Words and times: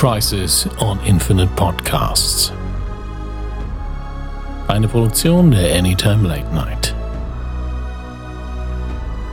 Crisis 0.00 0.66
on 0.78 0.98
Infinite 1.04 1.50
Podcasts. 1.56 2.54
Eine 4.66 4.88
Produktion 4.88 5.50
der 5.50 5.78
Anytime 5.78 6.26
Late 6.26 6.54
Night. 6.54 6.94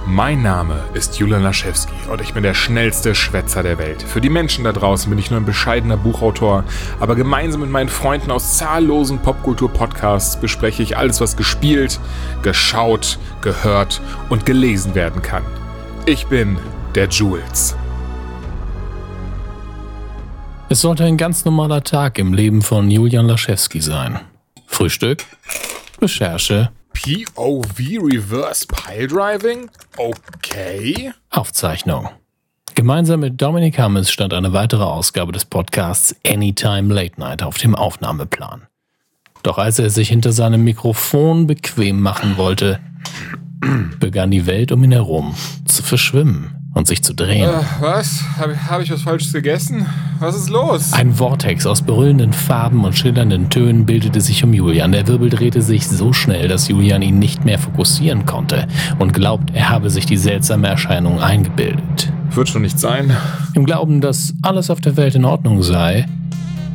Mein 0.06 0.42
Name 0.42 0.84
ist 0.94 1.18
Julian 1.20 1.44
Laschewski 1.44 1.94
und 2.12 2.20
ich 2.20 2.34
bin 2.34 2.44
der 2.44 2.54
schnellste 2.54 3.16
Schwätzer 3.16 3.64
der 3.64 3.78
Welt. 3.78 4.04
Für 4.04 4.20
die 4.20 4.30
Menschen 4.30 4.66
da 4.66 4.74
draußen 4.74 5.10
bin 5.10 5.18
ich 5.18 5.32
nur 5.32 5.40
ein 5.40 5.46
bescheidener 5.46 5.96
Buchautor, 5.96 6.66
aber 7.00 7.16
gemeinsam 7.16 7.62
mit 7.62 7.70
meinen 7.70 7.88
Freunden 7.88 8.30
aus 8.30 8.58
zahllosen 8.58 9.20
Popkultur-Podcasts 9.20 10.36
bespreche 10.36 10.84
ich 10.84 10.98
alles, 10.98 11.22
was 11.22 11.38
gespielt, 11.38 11.98
geschaut, 12.42 13.20
gehört 13.40 14.02
und 14.28 14.46
gelesen 14.46 14.96
werden 14.96 15.22
kann. 15.22 15.44
Ich 16.06 16.28
bin 16.28 16.60
der 16.94 17.08
Jules. 17.08 17.78
Es 20.70 20.82
sollte 20.82 21.06
ein 21.06 21.16
ganz 21.16 21.46
normaler 21.46 21.82
Tag 21.82 22.20
im 22.20 22.34
Leben 22.34 22.62
von 22.62 22.92
Julian 22.92 23.26
Laschewski 23.26 23.80
sein. 23.80 24.20
Frühstück, 24.66 25.24
Recherche, 26.02 26.72
POV 26.94 27.80
Reverse 27.80 28.68
Pile 28.68 29.08
Driving? 29.08 29.70
Okay. 29.96 31.14
Aufzeichnung. 31.30 32.10
Gemeinsam 32.76 33.22
mit 33.22 33.42
Dominik 33.42 33.80
Hammes 33.80 34.12
stand 34.12 34.34
eine 34.34 34.52
weitere 34.52 34.84
Ausgabe 34.84 35.32
des 35.32 35.46
Podcasts 35.46 36.14
Anytime 36.28 36.94
Late 36.94 37.18
Night 37.18 37.44
auf 37.44 37.58
dem 37.58 37.74
Aufnahmeplan. 37.74 38.68
Doch 39.44 39.58
als 39.58 39.80
er 39.80 39.90
sich 39.90 40.10
hinter 40.10 40.34
seinem 40.34 40.66
Mikrofon 40.66 41.48
bequem 41.48 42.02
machen 42.02 42.36
wollte, 42.36 42.82
begann 44.00 44.32
die 44.32 44.46
Welt 44.46 44.74
um 44.74 44.84
ihn 44.84 44.92
herum 44.92 45.34
zu 45.64 45.82
verschwimmen 45.82 46.67
und 46.78 46.88
sich 46.88 47.04
zu 47.04 47.14
drehen. 47.14 47.50
Äh, 47.50 47.64
was? 47.80 48.24
Habe 48.38 48.56
hab 48.70 48.82
ich 48.82 48.92
was 48.92 49.02
Falsches 49.02 49.34
gegessen? 49.34 49.86
Was 50.20 50.36
ist 50.36 50.50
los? 50.50 50.94
Ein 50.94 51.14
Vortex 51.14 51.66
aus 51.66 51.82
brüllenden 51.82 52.34
Farben 52.34 52.86
und 52.86 52.96
schillernden 52.96 53.50
Tönen 53.50 53.86
bildete 53.86 54.22
sich 54.22 54.44
um 54.44 54.54
Julian. 54.54 54.92
Der 54.92 55.08
Wirbel 55.08 55.30
drehte 55.30 55.62
sich 55.62 55.88
so 55.88 56.14
schnell, 56.14 56.48
dass 56.48 56.68
Julian 56.68 57.02
ihn 57.02 57.20
nicht 57.20 57.46
mehr 57.46 57.60
fokussieren 57.60 58.26
konnte 58.26 58.68
und 59.00 59.14
glaubt, 59.14 59.52
er 59.54 59.70
habe 59.70 59.90
sich 59.90 60.06
die 60.06 60.18
seltsame 60.18 60.68
Erscheinung 60.68 61.20
eingebildet. 61.20 62.12
Wird 62.32 62.50
schon 62.50 62.62
nicht 62.62 62.80
sein. 62.80 63.16
Im 63.54 63.66
Glauben, 63.66 64.00
dass 64.00 64.34
alles 64.44 64.70
auf 64.70 64.80
der 64.80 64.98
Welt 64.98 65.16
in 65.16 65.26
Ordnung 65.26 65.64
sei, 65.64 66.06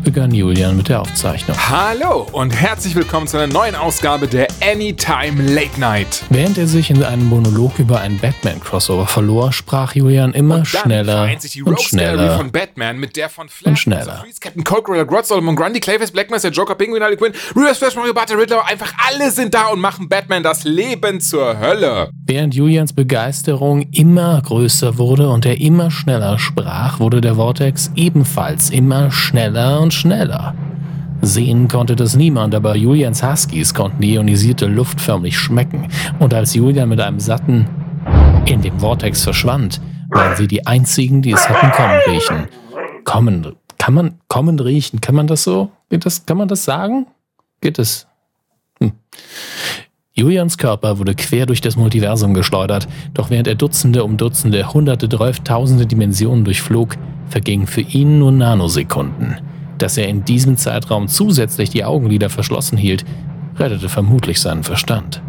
begann 0.02 0.34
Julian 0.34 0.76
mit 0.76 0.88
der 0.88 1.00
Aufzeichnung. 1.00 1.56
Hallo 1.68 2.26
und 2.32 2.50
herzlich 2.50 2.94
willkommen 2.94 3.26
zu 3.26 3.38
einer 3.38 3.52
neuen 3.52 3.74
Ausgabe 3.74 4.26
der 4.26 4.48
Anytime 4.60 5.42
Late 5.42 5.78
Night. 5.78 6.24
Während 6.30 6.58
er 6.58 6.66
sich 6.66 6.90
in 6.90 7.02
einem 7.02 7.26
Monolog 7.26 7.78
über 7.78 8.00
ein 8.00 8.18
Batman-Crossover 8.18 9.06
verlor, 9.06 9.52
sprach 9.52 9.94
Julian 9.94 10.32
immer 10.32 10.56
Dann 10.56 10.64
schneller 10.64 11.30
und 11.64 11.80
schneller. 11.80 12.36
von 12.36 12.50
Batman 12.50 12.98
mit 12.98 13.16
der 13.16 13.28
von 13.28 13.48
Flash, 13.48 13.70
und 13.70 13.76
schneller. 13.78 14.18
Freeze, 14.22 14.40
Captain 14.40 14.64
Cold, 14.64 14.84
Gorilla 14.84 15.04
Grodd, 15.04 15.26
Solomon 15.26 15.54
Grundy, 15.54 15.78
Clayface, 15.78 16.10
Black 16.10 16.30
Mask, 16.30 16.42
der 16.42 16.50
Joker, 16.52 16.74
Penguin, 16.74 17.02
Harley 17.02 17.16
Quinn, 17.16 17.32
Reverse 17.54 17.76
Flash, 17.76 17.94
Mario 17.94 18.12
Barth, 18.12 18.30
der 18.30 18.38
Riddler, 18.38 18.66
einfach 18.66 18.92
alle 19.08 19.30
sind 19.30 19.54
da 19.54 19.68
und 19.68 19.80
machen 19.80 20.08
Batman 20.08 20.42
das 20.42 20.64
Leben 20.64 21.20
zur 21.20 21.58
Hölle. 21.60 22.10
Während 22.26 22.54
Julians 22.54 22.92
Begeisterung 22.92 23.82
immer 23.92 24.40
größer 24.42 24.98
wurde 24.98 25.28
und 25.28 25.46
er 25.46 25.60
immer 25.60 25.90
schneller 25.90 26.38
sprach, 26.38 26.98
wurde 26.98 27.20
der 27.20 27.36
Vortex 27.36 27.90
ebenfalls 27.94 28.70
immer 28.70 29.10
schneller 29.10 29.80
und 29.80 29.91
schneller. 29.92 30.54
Sehen 31.20 31.68
konnte 31.68 31.94
das 31.94 32.16
niemand, 32.16 32.54
aber 32.54 32.74
Julians 32.74 33.22
Huskies 33.22 33.74
konnten 33.74 34.02
die 34.02 34.14
ionisierte 34.14 34.66
Luft 34.66 35.00
förmlich 35.00 35.38
schmecken. 35.38 35.88
Und 36.18 36.34
als 36.34 36.54
Julian 36.54 36.88
mit 36.88 37.00
einem 37.00 37.20
satten 37.20 37.68
in 38.46 38.60
dem 38.60 38.80
Vortex 38.80 39.22
verschwand, 39.22 39.80
waren 40.08 40.36
sie 40.36 40.48
die 40.48 40.66
einzigen, 40.66 41.22
die 41.22 41.32
es 41.32 41.48
hatten 41.48 41.70
kommen 41.70 41.98
riechen. 42.08 42.48
Kommen, 43.04 43.56
kann 43.78 43.94
man 43.94 44.18
kommen 44.28 44.58
riechen? 44.58 45.00
Kann 45.00 45.14
man 45.14 45.28
das 45.28 45.44
so? 45.44 45.70
Geht 45.90 46.04
das, 46.06 46.26
kann 46.26 46.38
man 46.38 46.48
das 46.48 46.64
sagen? 46.64 47.06
Geht 47.60 47.78
es? 47.78 48.08
Hm. 48.80 48.92
Julians 50.14 50.58
Körper 50.58 50.98
wurde 50.98 51.14
quer 51.14 51.46
durch 51.46 51.60
das 51.60 51.76
Multiversum 51.76 52.34
geschleudert, 52.34 52.86
doch 53.14 53.30
während 53.30 53.48
er 53.48 53.54
Dutzende 53.54 54.04
um 54.04 54.16
Dutzende, 54.16 54.74
Hunderte, 54.74 55.08
Tausende 55.08 55.86
Dimensionen 55.86 56.44
durchflog, 56.44 56.96
vergingen 57.28 57.66
für 57.66 57.80
ihn 57.80 58.18
nur 58.18 58.32
Nanosekunden. 58.32 59.36
Dass 59.82 59.96
er 59.96 60.06
in 60.06 60.24
diesem 60.24 60.56
Zeitraum 60.56 61.08
zusätzlich 61.08 61.68
die 61.68 61.84
Augenlider 61.84 62.30
verschlossen 62.30 62.78
hielt, 62.78 63.04
rettete 63.56 63.88
vermutlich 63.88 64.38
seinen 64.38 64.62
Verstand. 64.62 65.20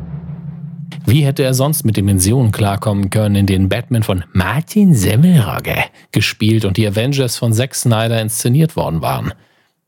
Wie 1.07 1.25
hätte 1.25 1.41
er 1.41 1.55
sonst 1.55 1.85
mit 1.85 1.97
Dimensionen 1.97 2.51
klarkommen 2.51 3.09
können, 3.09 3.33
in 3.33 3.45
denen 3.47 3.67
Batman 3.67 4.03
von 4.03 4.23
Martin 4.31 4.93
Semmelrogge 4.93 5.85
gespielt 6.11 6.65
und 6.65 6.77
die 6.77 6.87
Avengers 6.87 7.35
von 7.35 7.51
Zack 7.51 7.73
Snyder 7.73 8.21
inszeniert 8.21 8.75
worden 8.75 9.01
waren? 9.01 9.33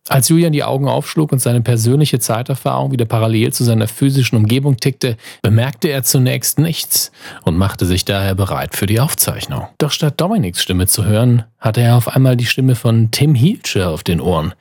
Als 0.07 0.29
Julian 0.29 0.53
die 0.53 0.63
Augen 0.63 0.87
aufschlug 0.87 1.31
und 1.31 1.39
seine 1.39 1.61
persönliche 1.61 2.19
Zeiterfahrung 2.19 2.91
wieder 2.91 3.05
parallel 3.05 3.51
zu 3.53 3.63
seiner 3.63 3.87
physischen 3.87 4.37
Umgebung 4.37 4.77
tickte, 4.77 5.17
bemerkte 5.41 5.87
er 5.87 6.03
zunächst 6.03 6.59
nichts 6.59 7.11
und 7.41 7.57
machte 7.57 7.87
sich 7.87 8.05
daher 8.05 8.35
bereit 8.35 8.75
für 8.75 8.85
die 8.85 8.99
Aufzeichnung. 8.99 9.67
Doch 9.79 9.91
statt 9.91 10.21
Dominiks 10.21 10.61
Stimme 10.61 10.85
zu 10.85 11.05
hören, 11.05 11.45
hatte 11.57 11.81
er 11.81 11.97
auf 11.97 12.07
einmal 12.07 12.37
die 12.37 12.45
Stimme 12.45 12.75
von 12.75 13.09
Tim 13.09 13.33
Hilscher 13.33 13.89
auf 13.89 14.03
den 14.03 14.21
Ohren. 14.21 14.53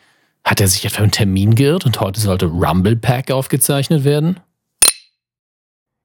Hat 0.44 0.62
er 0.62 0.68
sich 0.68 0.86
etwa 0.86 1.04
im 1.04 1.10
Termin 1.10 1.54
geirrt 1.54 1.84
und 1.84 2.00
heute 2.00 2.20
sollte 2.20 2.46
Rumble 2.46 2.96
Pack 2.96 3.30
aufgezeichnet 3.30 4.04
werden? 4.04 4.40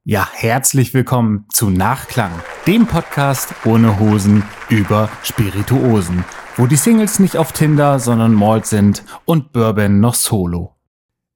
Ja, 0.04 0.28
herzlich 0.32 0.92
willkommen 0.92 1.46
zu 1.50 1.70
Nachklang, 1.70 2.32
dem 2.66 2.86
Podcast 2.86 3.54
ohne 3.64 3.98
Hosen 3.98 4.44
über 4.68 5.08
Spirituosen, 5.22 6.24
wo 6.60 6.66
die 6.66 6.76
Singles 6.76 7.18
nicht 7.20 7.38
auf 7.38 7.52
Tinder, 7.52 7.98
sondern 7.98 8.34
Malt 8.34 8.66
sind 8.66 9.02
und 9.24 9.50
Bourbon 9.50 9.98
noch 9.98 10.12
solo. 10.12 10.76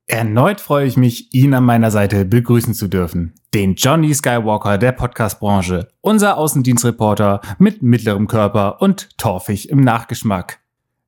Erneut 0.07 0.61
freue 0.61 0.87
ich 0.87 0.99
mich, 0.99 1.33
ihn 1.33 1.55
an 1.55 1.65
meiner 1.65 1.91
Seite 1.91 2.27
begrüßen 2.27 2.75
zu 2.75 2.89
dürfen. 2.89 3.33
Den 3.55 3.75
Johnny 3.75 4.13
Skywalker 4.13 4.77
der 4.77 4.93
Podcastbranche, 4.93 5.89
unser 6.03 6.37
Außendienstreporter 6.37 7.41
mit 7.59 7.83
mittlerem 7.83 8.27
Körper 8.27 8.83
und 8.83 9.17
torfig 9.17 9.71
im 9.71 9.81
Nachgeschmack. 9.81 10.59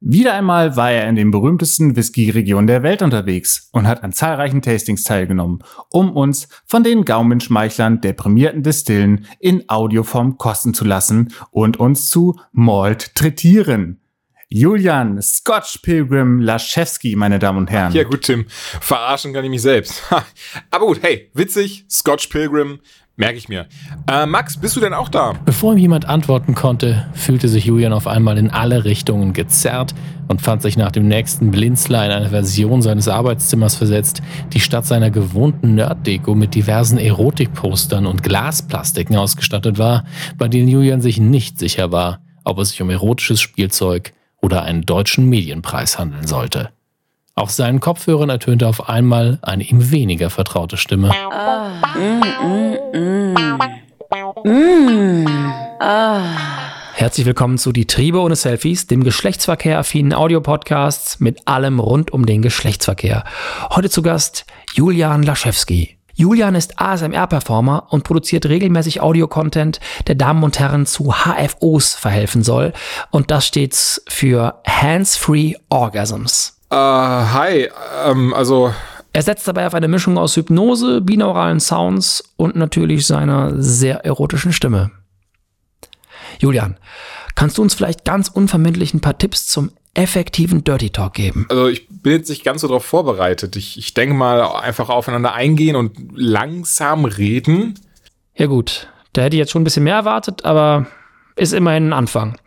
Wieder 0.00 0.32
einmal 0.32 0.76
war 0.76 0.92
er 0.92 1.10
in 1.10 1.16
den 1.16 1.30
berühmtesten 1.30 1.94
Whisky-Regionen 1.94 2.66
der 2.66 2.82
Welt 2.82 3.02
unterwegs 3.02 3.68
und 3.72 3.86
hat 3.86 4.02
an 4.02 4.14
zahlreichen 4.14 4.62
Tastings 4.62 5.04
teilgenommen, 5.04 5.58
um 5.90 6.10
uns 6.16 6.48
von 6.64 6.82
den 6.82 7.04
Gaumenschmeichlern 7.04 8.00
der 8.00 8.14
prämierten 8.14 8.62
Distillen 8.62 9.26
in 9.40 9.68
Audioform 9.68 10.38
kosten 10.38 10.72
zu 10.72 10.86
lassen 10.86 11.34
und 11.50 11.78
uns 11.78 12.08
zu 12.08 12.40
Malt 12.52 13.14
trittieren. 13.14 14.00
Julian 14.48 15.20
Scotch 15.20 15.78
Pilgrim 15.82 16.40
Laschewski, 16.40 17.16
meine 17.16 17.40
Damen 17.40 17.58
und 17.58 17.70
Herren. 17.70 17.92
Ja 17.92 18.04
gut, 18.04 18.22
Tim, 18.22 18.46
verarschen 18.48 19.32
kann 19.32 19.42
ich 19.42 19.50
mich 19.50 19.62
selbst. 19.62 20.02
Aber 20.70 20.86
gut, 20.86 21.00
hey, 21.02 21.30
witzig, 21.34 21.84
Scotch 21.90 22.28
Pilgrim, 22.28 22.78
merke 23.16 23.38
ich 23.38 23.48
mir. 23.48 23.66
Äh, 24.08 24.24
Max, 24.26 24.56
bist 24.56 24.76
du 24.76 24.80
denn 24.80 24.94
auch 24.94 25.08
da? 25.08 25.32
Bevor 25.44 25.72
ihm 25.72 25.78
jemand 25.78 26.08
antworten 26.08 26.54
konnte, 26.54 27.08
fühlte 27.12 27.48
sich 27.48 27.64
Julian 27.64 27.92
auf 27.92 28.06
einmal 28.06 28.38
in 28.38 28.50
alle 28.50 28.84
Richtungen 28.84 29.32
gezerrt 29.32 29.96
und 30.28 30.42
fand 30.42 30.62
sich 30.62 30.76
nach 30.76 30.92
dem 30.92 31.08
nächsten 31.08 31.50
Blinzler 31.50 32.06
in 32.06 32.12
eine 32.12 32.28
Version 32.28 32.82
seines 32.82 33.08
Arbeitszimmers 33.08 33.74
versetzt, 33.74 34.22
die 34.52 34.60
statt 34.60 34.86
seiner 34.86 35.10
gewohnten 35.10 35.74
Nerd-Deko 35.74 36.36
mit 36.36 36.54
diversen 36.54 36.98
Erotikpostern 36.98 38.06
und 38.06 38.22
Glasplastiken 38.22 39.16
ausgestattet 39.16 39.78
war, 39.78 40.04
bei 40.38 40.46
denen 40.46 40.68
Julian 40.68 41.00
sich 41.00 41.18
nicht 41.18 41.58
sicher 41.58 41.90
war, 41.90 42.20
ob 42.44 42.60
es 42.60 42.68
sich 42.68 42.80
um 42.80 42.90
erotisches 42.90 43.40
Spielzeug 43.40 44.12
oder 44.40 44.62
einen 44.62 44.82
deutschen 44.82 45.28
Medienpreis 45.28 45.98
handeln 45.98 46.26
sollte. 46.26 46.70
Auf 47.34 47.50
seinen 47.50 47.80
Kopfhörern 47.80 48.30
ertönte 48.30 48.66
auf 48.66 48.88
einmal 48.88 49.38
eine 49.42 49.64
ihm 49.64 49.90
weniger 49.90 50.30
vertraute 50.30 50.78
Stimme. 50.78 51.12
Herzlich 56.94 57.26
willkommen 57.26 57.58
zu 57.58 57.72
Die 57.72 57.86
Triebe 57.86 58.20
ohne 58.20 58.36
Selfies, 58.36 58.86
dem 58.86 59.04
geschlechtsverkehr-affinen 59.04 60.14
Audiopodcast 60.14 61.20
mit 61.20 61.46
allem 61.46 61.78
rund 61.78 62.10
um 62.10 62.24
den 62.24 62.40
Geschlechtsverkehr. 62.40 63.24
Heute 63.70 63.90
zu 63.90 64.00
Gast 64.00 64.46
Julian 64.72 65.22
Laschewski. 65.22 65.95
Julian 66.16 66.54
ist 66.54 66.80
ASMR-Performer 66.80 67.88
und 67.90 68.02
produziert 68.02 68.46
regelmäßig 68.46 69.02
Audio-Content, 69.02 69.80
der 70.06 70.14
Damen 70.14 70.42
und 70.42 70.58
Herren 70.58 70.86
zu 70.86 71.12
HFOs 71.12 71.94
verhelfen 71.94 72.42
soll. 72.42 72.72
Und 73.10 73.30
das 73.30 73.46
steht 73.46 73.76
für 74.08 74.62
Hands-Free 74.66 75.54
Orgasms. 75.68 76.58
Äh, 76.70 76.74
hi, 76.74 77.68
ähm, 78.06 78.32
also, 78.32 78.72
Er 79.12 79.22
setzt 79.22 79.46
dabei 79.46 79.66
auf 79.66 79.74
eine 79.74 79.88
Mischung 79.88 80.16
aus 80.16 80.36
Hypnose, 80.36 81.02
binauralen 81.02 81.60
Sounds 81.60 82.24
und 82.36 82.56
natürlich 82.56 83.06
seiner 83.06 83.62
sehr 83.62 84.04
erotischen 84.06 84.54
Stimme. 84.54 84.90
Julian, 86.38 86.78
kannst 87.34 87.58
du 87.58 87.62
uns 87.62 87.74
vielleicht 87.74 88.06
ganz 88.06 88.28
unvermittlich 88.28 88.94
ein 88.94 89.00
paar 89.00 89.18
Tipps 89.18 89.46
zum 89.46 89.70
effektiven 89.96 90.62
Dirty 90.64 90.90
Talk 90.90 91.14
geben? 91.14 91.46
also 91.48 91.68
ich 91.68 91.88
bin 91.88 92.12
jetzt 92.12 92.28
nicht 92.28 92.44
ganz 92.44 92.60
so 92.60 92.68
darauf 92.68 92.84
vorbereitet. 92.84 93.56
Ich, 93.56 93.78
ich 93.78 93.94
denke 93.94 94.14
mal 94.14 94.42
einfach 94.42 94.88
aufeinander 94.88 95.32
eingehen 95.32 95.76
und 95.76 95.96
langsam 96.14 97.04
reden. 97.04 97.74
Ja 98.34 98.46
gut, 98.46 98.88
da 99.12 99.22
hätte 99.22 99.36
ich 99.36 99.38
jetzt 99.38 99.52
schon 99.52 99.62
ein 99.62 99.64
bisschen 99.64 99.84
mehr 99.84 99.96
erwartet, 99.96 100.44
aber 100.44 100.86
ist 101.36 101.52
immerhin 101.52 101.88
ein 101.88 101.92
Anfang. 101.92 102.38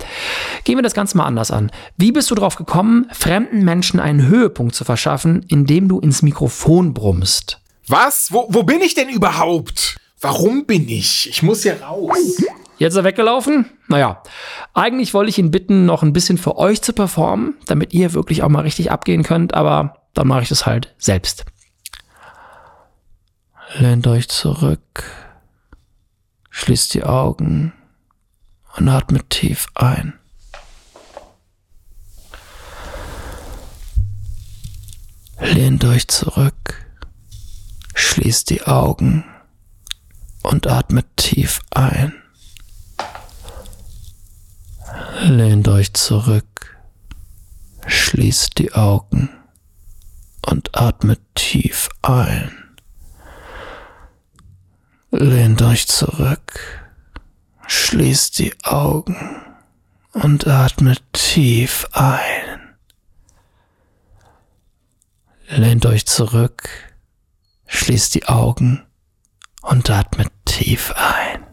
Gehen 0.63 0.77
wir 0.77 0.83
das 0.83 0.93
Ganze 0.93 1.17
mal 1.17 1.25
anders 1.25 1.51
an. 1.51 1.71
Wie 1.97 2.11
bist 2.11 2.29
du 2.31 2.35
drauf 2.35 2.55
gekommen, 2.55 3.07
fremden 3.11 3.63
Menschen 3.63 3.99
einen 3.99 4.27
Höhepunkt 4.27 4.75
zu 4.75 4.83
verschaffen, 4.83 5.45
indem 5.47 5.87
du 5.87 5.99
ins 5.99 6.21
Mikrofon 6.21 6.93
brummst? 6.93 7.59
Was? 7.87 8.31
Wo, 8.31 8.47
wo 8.49 8.63
bin 8.63 8.81
ich 8.81 8.93
denn 8.93 9.09
überhaupt? 9.09 9.97
Warum 10.21 10.65
bin 10.65 10.89
ich? 10.89 11.29
Ich 11.29 11.43
muss 11.43 11.63
hier 11.63 11.81
raus. 11.81 12.43
Jetzt 12.79 12.93
ist 12.93 12.97
er 12.99 13.03
weggelaufen? 13.03 13.65
Naja, 13.89 14.23
eigentlich 14.73 15.13
wollte 15.13 15.29
ich 15.29 15.37
ihn 15.37 15.51
bitten, 15.51 15.85
noch 15.85 16.01
ein 16.01 16.13
bisschen 16.13 16.37
für 16.37 16.57
euch 16.57 16.81
zu 16.81 16.93
performen, 16.93 17.55
damit 17.65 17.93
ihr 17.93 18.13
wirklich 18.13 18.41
auch 18.41 18.47
mal 18.47 18.61
richtig 18.61 18.89
abgehen 18.89 19.23
könnt, 19.23 19.53
aber 19.53 20.07
dann 20.13 20.29
mache 20.29 20.43
ich 20.43 20.49
das 20.49 20.65
halt 20.65 20.95
selbst. 20.97 21.45
Lehnt 23.75 24.07
euch 24.07 24.29
zurück, 24.29 25.03
schließt 26.49 26.93
die 26.93 27.03
Augen 27.03 27.73
und 28.77 28.87
atmet 28.87 29.29
tief 29.29 29.67
ein. 29.75 30.13
Lehnt 35.41 35.83
euch 35.83 36.07
zurück, 36.07 36.87
schließt 37.93 38.49
die 38.49 38.63
Augen 38.63 39.25
und 40.43 40.65
atmet 40.67 41.07
tief 41.17 41.59
ein. 41.71 42.13
Lehnt 45.21 45.67
euch 45.67 45.93
zurück, 45.93 46.79
schließt 47.85 48.57
die 48.57 48.71
Augen 48.73 49.29
und 50.45 50.77
atmet 50.77 51.19
tief 51.35 51.89
ein. 52.01 52.51
Lehnt 55.11 55.61
euch 55.61 55.87
zurück, 55.87 56.93
schließt 57.67 58.39
die 58.39 58.53
Augen 58.63 59.17
und 60.13 60.47
atmet 60.47 61.03
tief 61.11 61.85
ein. 61.91 62.77
Lehnt 65.49 65.85
euch 65.85 66.05
zurück, 66.05 66.69
schließt 67.67 68.15
die 68.15 68.25
Augen 68.27 68.85
und 69.63 69.89
atmet 69.89 70.31
tief 70.45 70.93
ein. 70.95 71.48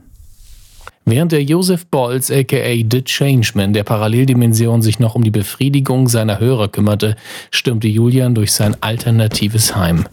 Während 1.09 1.31
der 1.31 1.45
Joseph 1.45 1.87
Bolz 1.87 2.33
aka 2.33 2.75
The 2.91 3.05
Changeman 3.05 3.73
der 3.73 3.85
Paralleldimension 3.85 4.83
sich 4.83 4.99
noch 4.99 5.15
um 5.15 5.23
die 5.23 5.31
Befriedigung 5.31 6.09
seiner 6.09 6.41
Hörer 6.41 6.67
kümmerte, 6.67 7.15
stürmte 7.53 7.87
Julian 7.87 8.35
durch 8.35 8.51
sein 8.51 8.77
alternatives 8.81 9.77
Heim. 9.77 10.07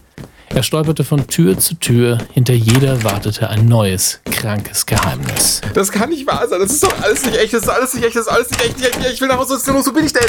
Er 0.50 0.62
stolperte 0.62 1.02
von 1.02 1.26
Tür 1.26 1.58
zu 1.58 1.74
Tür, 1.74 2.18
hinter 2.32 2.54
jeder 2.54 3.02
wartete 3.02 3.50
ein 3.50 3.66
neues, 3.66 4.20
krankes 4.26 4.86
Geheimnis. 4.86 5.62
Das 5.74 5.90
kann 5.90 6.10
nicht 6.10 6.28
wahr 6.28 6.46
sein. 6.46 6.60
Das 6.60 6.70
ist 6.70 6.84
doch 6.84 7.02
alles 7.02 7.26
nicht 7.26 7.38
echt. 7.38 7.54
Das 7.54 7.62
ist 7.62 7.68
alles 7.68 7.94
nicht 7.94 8.04
echt. 8.04 8.14
Das 8.14 8.26
ist 8.26 8.32
alles 8.32 8.50
nicht 8.50 8.64
echt. 8.64 8.76
Nicht 8.76 8.86
echt. 8.86 9.14
Ich 9.14 9.20
will 9.20 9.26
nach 9.26 9.38
Hause. 9.38 9.54
Was 9.54 9.66
ist? 9.66 9.88
Wo 9.88 9.92
bin 9.92 10.06
ich 10.06 10.12
denn? 10.12 10.22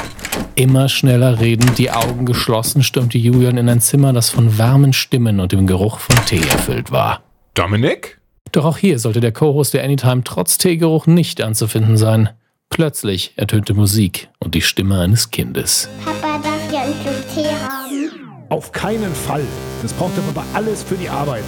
Immer 0.56 0.90
schneller 0.90 1.40
redend, 1.40 1.78
die 1.78 1.92
Augen 1.92 2.26
geschlossen, 2.26 2.82
stürmte 2.82 3.20
Julian 3.20 3.58
in 3.58 3.70
ein 3.70 3.82
Zimmer, 3.82 4.14
das 4.14 4.32
von 4.32 4.58
warmen 4.58 4.94
Stimmen 4.94 5.40
und 5.40 5.52
dem 5.52 5.68
Geruch 5.68 6.00
von 6.00 6.16
Tee 6.26 6.42
erfüllt 6.50 6.92
war. 6.92 7.22
Dominik? 7.54 8.20
Doch 8.56 8.64
auch 8.64 8.78
hier 8.78 9.00
sollte 9.00 9.20
der 9.20 9.34
Co-Host 9.34 9.74
der 9.74 9.84
Anytime 9.84 10.24
trotz 10.24 10.58
Teegeruch 10.58 11.08
nicht 11.08 11.42
anzufinden 11.42 11.98
sein. 11.98 12.30
Plötzlich 12.70 13.34
ertönte 13.36 13.74
Musik 13.74 14.30
und 14.40 14.56
die 14.56 14.62
Stimme 14.62 15.02
eines 15.02 15.30
Kindes. 15.30 15.90
Papa 16.06 16.38
darf 16.42 16.72
ja 16.72 16.84
einen 16.84 16.94
Schluck 16.94 17.36
Tee 17.36 17.50
haben. 17.50 18.48
Auf 18.48 18.72
keinen 18.72 19.14
Fall. 19.14 19.44
Das 19.82 19.92
braucht 19.92 20.16
der 20.16 20.22
Papa 20.22 20.46
alles 20.54 20.84
für 20.84 20.96
die 20.96 21.10
Arbeit. 21.10 21.44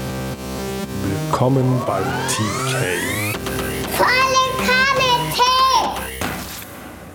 Willkommen 1.29 1.81
beim 1.87 2.03
TK. 2.27 2.75
Volle 3.93 4.43
Kanne 4.57 5.33
Tee! 5.33 6.01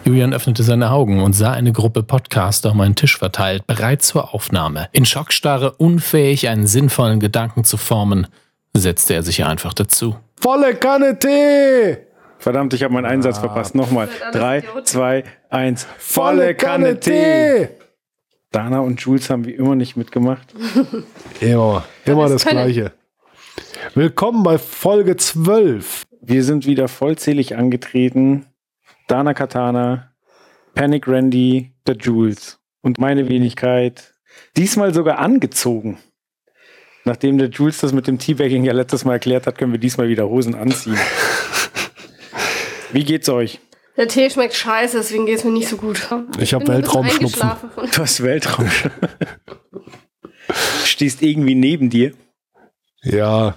Julian 0.09 0.33
öffnete 0.33 0.62
seine 0.62 0.91
Augen 0.91 1.23
und 1.23 1.35
sah 1.35 1.53
eine 1.53 1.73
Gruppe 1.73 2.03
Podcaster 2.03 2.71
um 2.71 2.81
einen 2.81 2.95
Tisch 2.95 3.19
verteilt, 3.19 3.67
bereit 3.67 4.00
zur 4.00 4.33
Aufnahme. 4.33 4.88
In 4.93 5.05
Schockstarre, 5.05 5.73
unfähig, 5.73 6.49
einen 6.49 6.67
sinnvollen 6.67 7.21
Gedanken 7.21 7.65
zu 7.65 7.77
formen, 7.77 8.27
setzte 8.75 9.15
er 9.15 9.23
sich 9.23 9.45
einfach 9.45 9.75
dazu. 9.75 10.17
Volle 10.41 10.75
Kanne 10.75 11.19
Tee! 11.19 11.99
Verdammt, 12.39 12.75
ich 12.75 12.83
habe 12.83 12.93
meinen 12.95 13.07
Einsatz 13.07 13.39
verpasst. 13.39 13.75
Nochmal. 13.75 14.09
Drei, 14.33 14.65
zwei, 14.85 15.23
eins. 15.49 15.87
Volle 15.99 16.55
Kanne 16.55 16.99
Tee! 16.99 17.69
Dana 18.51 18.81
und 18.81 19.01
Jules 19.01 19.31
haben 19.31 19.47
wie 19.47 19.53
immer 19.53 19.77
nicht 19.77 19.97
mitgemacht. 19.97 20.53
Immer, 21.41 21.85
immer 22.05 22.29
das. 22.29 22.45
Gleiche. 22.45 22.93
Willkommen 23.95 24.43
bei 24.43 24.59
Folge 24.59 25.17
12. 25.17 26.05
Wir 26.21 26.45
sind 26.45 26.67
wieder 26.67 26.87
vollzählig 26.89 27.57
angetreten. 27.57 28.47
Dana 29.09 29.35
Katana, 29.35 30.13
Panic 30.75 31.09
Randy, 31.09 31.73
der 31.87 31.97
Jules 31.97 32.61
und 32.83 32.99
meine 32.99 33.29
Wenigkeit. 33.29 34.15
Diesmal 34.57 34.93
sogar 34.93 35.19
angezogen. 35.19 35.99
Nachdem 37.04 37.38
der 37.38 37.49
Jules 37.49 37.78
das 37.78 37.93
mit 37.93 38.06
dem 38.06 38.19
Teabagging 38.19 38.64
ja 38.64 38.72
letztes 38.72 39.04
Mal 39.04 39.14
erklärt 39.14 39.46
hat, 39.46 39.58
können 39.58 39.72
wir 39.72 39.78
diesmal 39.81 40.08
wieder 40.08 40.28
Hosen 40.28 40.54
anziehen. 40.54 40.99
Wie 42.93 43.04
geht's 43.04 43.28
euch? 43.28 43.58
Der 43.96 44.08
Tee 44.08 44.31
schmeckt 44.31 44.54
scheiße, 44.54 44.96
deswegen 44.99 45.26
geht 45.26 45.38
es 45.38 45.44
mir 45.44 45.50
nicht 45.50 45.69
so 45.69 45.76
gut. 45.76 46.08
Ich 46.38 46.54
hab 46.54 46.64
bin 46.64 46.70
ein 46.75 46.81
bisschen 46.81 47.02
Weltraumschnupfen. 47.02 47.50
Du 47.76 47.99
hast 47.99 48.22
Weltraum. 48.22 48.70
Stehst 50.84 51.22
irgendwie 51.22 51.54
neben 51.54 51.90
dir. 51.90 52.12
Ja, 53.02 53.56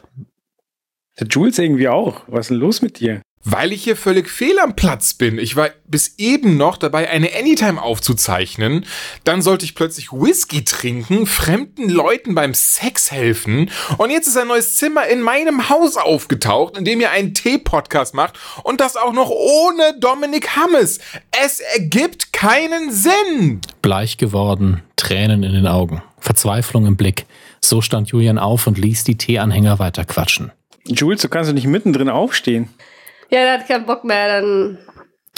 Der 1.20 1.28
Jules 1.28 1.60
irgendwie 1.60 1.88
auch. 1.88 2.24
Was 2.28 2.46
ist 2.46 2.50
denn 2.50 2.58
los 2.58 2.82
mit 2.82 3.00
dir? 3.00 3.22
Weil 3.48 3.74
ich 3.74 3.84
hier 3.84 3.96
völlig 3.96 4.28
fehl 4.28 4.58
am 4.58 4.76
Platz 4.76 5.14
bin. 5.14 5.38
Ich 5.38 5.56
war 5.56 5.70
bis 5.88 6.16
eben 6.18 6.58
noch 6.58 6.78
dabei, 6.78 7.10
eine 7.12 7.30
Anytime 7.36 7.80
aufzuzeichnen. 7.80 8.88
Dann 9.24 9.44
sollte 9.44 9.66
ich 9.66 9.76
plötzlich 9.76 10.12
Whisky 10.12 10.66
trinken, 10.66 11.28
fremden 11.28 11.88
Leuten 11.88 12.34
beim 12.34 12.56
Sex 12.56 13.12
helfen. 13.12 13.70
Und 14.00 14.10
jetzt 14.10 14.28
ist 14.28 14.38
ein 14.38 14.48
neues 14.48 14.78
Zimmer 14.78 15.06
in 15.08 15.22
meinem 15.22 15.70
Haus 15.70 15.96
aufgetaucht, 15.96 16.76
in 16.76 16.86
dem 16.86 17.00
ihr 17.00 17.12
einen 17.12 17.36
Tee-Podcast 17.36 18.16
macht. 18.16 18.34
Und 18.64 18.82
das 18.82 18.98
auch 18.98 19.14
noch 19.14 19.30
ohne 19.30 19.96
Dominik 20.00 20.56
Hammes. 20.56 20.98
Es 21.44 21.60
ergibt 21.60 22.34
keinen 22.34 22.92
Sinn. 22.92 23.62
Bleich 23.84 24.18
geworden, 24.18 24.82
Tränen 24.96 25.44
in 25.44 25.54
den 25.54 25.68
Augen, 25.68 26.02
Verzweiflung 26.20 26.88
im 26.88 26.98
Blick. 26.98 27.28
So 27.62 27.82
stand 27.82 28.10
Julian 28.10 28.40
auf 28.40 28.66
und 28.66 28.80
ließ 28.80 29.04
die 29.04 29.18
Teeanhänger 29.18 29.78
weiter 29.78 30.04
quatschen. 30.04 30.52
Jules, 30.88 31.22
du 31.22 31.30
kannst 31.30 31.50
doch 31.50 31.56
nicht 31.56 31.68
mittendrin 31.68 32.10
aufstehen. 32.10 32.70
Ja, 33.30 33.40
der 33.40 33.60
hat 33.60 33.68
keinen 33.68 33.86
Bock 33.86 34.04
mehr, 34.04 34.42
dann 34.42 34.78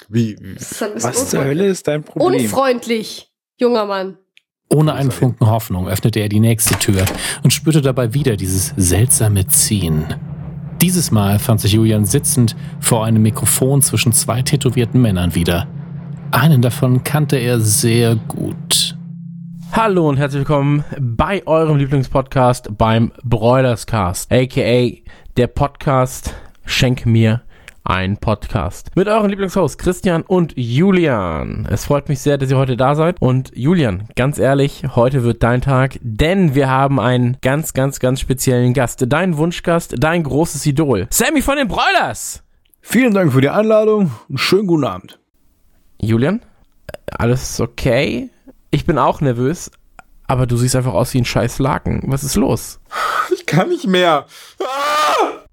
wie, 0.09 0.37
Was 0.57 0.69
zur 0.69 0.87
unfreundlich. 0.87 1.41
Hölle 1.43 1.65
ist 1.67 1.87
dein 1.87 2.03
Problem? 2.03 2.41
Unfreundlich, 2.41 3.31
junger 3.57 3.85
Mann. 3.85 4.17
Ohne 4.69 4.93
einen 4.93 5.11
Funken 5.11 5.47
Hoffnung 5.47 5.87
öffnete 5.87 6.19
er 6.19 6.29
die 6.29 6.41
nächste 6.41 6.77
Tür 6.77 7.05
und 7.43 7.51
spürte 7.51 7.81
dabei 7.81 8.13
wieder 8.13 8.35
dieses 8.35 8.73
seltsame 8.75 9.47
Ziehen. 9.47 10.05
Dieses 10.81 11.09
Mal 11.09 11.39
fand 11.39 11.61
sich 11.61 11.73
Julian 11.73 12.05
sitzend 12.05 12.55
vor 12.79 13.05
einem 13.05 13.21
Mikrofon 13.21 13.81
zwischen 13.81 14.11
zwei 14.11 14.41
tätowierten 14.41 15.01
Männern 15.01 15.35
wieder. 15.35 15.67
Einen 16.31 16.61
davon 16.61 17.03
kannte 17.03 17.37
er 17.37 17.59
sehr 17.61 18.15
gut. 18.15 18.95
Hallo 19.71 20.07
und 20.07 20.17
herzlich 20.17 20.41
willkommen 20.41 20.83
bei 20.99 21.45
eurem 21.47 21.77
Lieblingspodcast 21.77 22.77
beim 22.77 23.11
Broilerscast, 23.23 24.31
aka 24.31 24.91
der 25.37 25.47
Podcast 25.47 26.33
Schenk 26.65 27.05
mir 27.05 27.41
ein 27.87 28.17
Podcast. 28.17 28.91
Mit 28.95 29.07
euren 29.07 29.29
Lieblingshosts 29.29 29.77
Christian 29.77 30.23
und 30.23 30.53
Julian. 30.57 31.67
Es 31.71 31.85
freut 31.85 32.09
mich 32.09 32.19
sehr, 32.19 32.37
dass 32.37 32.51
ihr 32.51 32.57
heute 32.57 32.75
da 32.75 32.95
seid. 32.95 33.21
Und 33.21 33.51
Julian, 33.55 34.09
ganz 34.15 34.37
ehrlich, 34.37 34.83
heute 34.95 35.23
wird 35.23 35.41
dein 35.41 35.61
Tag, 35.61 35.97
denn 36.01 36.53
wir 36.53 36.69
haben 36.69 36.99
einen 36.99 37.37
ganz, 37.41 37.73
ganz, 37.73 37.99
ganz 37.99 38.19
speziellen 38.19 38.73
Gast. 38.73 39.05
Dein 39.07 39.37
Wunschgast, 39.37 39.95
dein 39.97 40.23
großes 40.23 40.65
Idol. 40.65 41.07
Sammy 41.09 41.41
von 41.41 41.57
den 41.57 41.67
Broilers! 41.67 42.43
vielen 42.81 43.13
Dank 43.13 43.33
für 43.33 43.41
die 43.41 43.49
Einladung 43.49 44.11
und 44.29 44.37
schönen 44.37 44.67
guten 44.67 44.85
Abend. 44.85 45.19
Julian, 46.01 46.41
alles 47.11 47.59
okay? 47.59 48.29
Ich 48.71 48.85
bin 48.85 48.97
auch 48.97 49.19
nervös, 49.19 49.71
aber 50.25 50.45
du 50.45 50.55
siehst 50.55 50.75
einfach 50.75 50.93
aus 50.93 51.13
wie 51.13 51.19
ein 51.19 51.25
scheiß 51.25 51.59
Laken. 51.59 52.03
Was 52.05 52.23
ist 52.23 52.35
los? 52.35 52.79
Ich 53.33 53.45
kann 53.45 53.69
nicht 53.69 53.87
mehr. 53.87 54.25
Ah! 54.59 55.45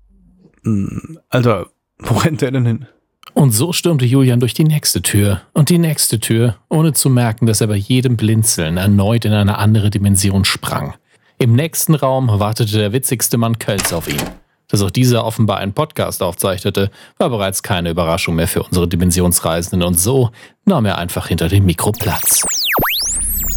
Alter, 1.29 1.67
wo 1.98 2.18
rennt 2.18 2.40
der 2.40 2.50
denn 2.50 2.66
hin? 2.66 2.86
Und 3.34 3.50
so 3.50 3.72
stürmte 3.72 4.04
Julian 4.04 4.40
durch 4.40 4.54
die 4.54 4.64
nächste 4.64 5.02
Tür 5.02 5.42
und 5.52 5.68
die 5.68 5.78
nächste 5.78 6.20
Tür, 6.20 6.56
ohne 6.68 6.92
zu 6.92 7.10
merken, 7.10 7.46
dass 7.46 7.60
er 7.60 7.66
bei 7.66 7.76
jedem 7.76 8.16
Blinzeln 8.16 8.76
erneut 8.76 9.24
in 9.24 9.32
eine 9.32 9.58
andere 9.58 9.90
Dimension 9.90 10.44
sprang. 10.44 10.94
Im 11.38 11.54
nächsten 11.54 11.94
Raum 11.94 12.28
wartete 12.28 12.78
der 12.78 12.92
witzigste 12.92 13.36
Mann 13.36 13.58
Kölz 13.58 13.92
auf 13.92 14.08
ihn. 14.08 14.22
Dass 14.68 14.82
auch 14.82 14.90
dieser 14.90 15.24
offenbar 15.24 15.58
einen 15.58 15.72
Podcast 15.72 16.22
aufzeichnete, 16.22 16.90
war 17.18 17.28
bereits 17.28 17.62
keine 17.62 17.90
Überraschung 17.90 18.36
mehr 18.36 18.48
für 18.48 18.62
unsere 18.62 18.88
Dimensionsreisenden 18.88 19.82
und 19.82 19.98
so 19.98 20.30
nahm 20.64 20.86
er 20.86 20.98
einfach 20.98 21.26
hinter 21.26 21.48
dem 21.48 21.66
Mikro 21.66 21.92
Platz. 21.92 22.46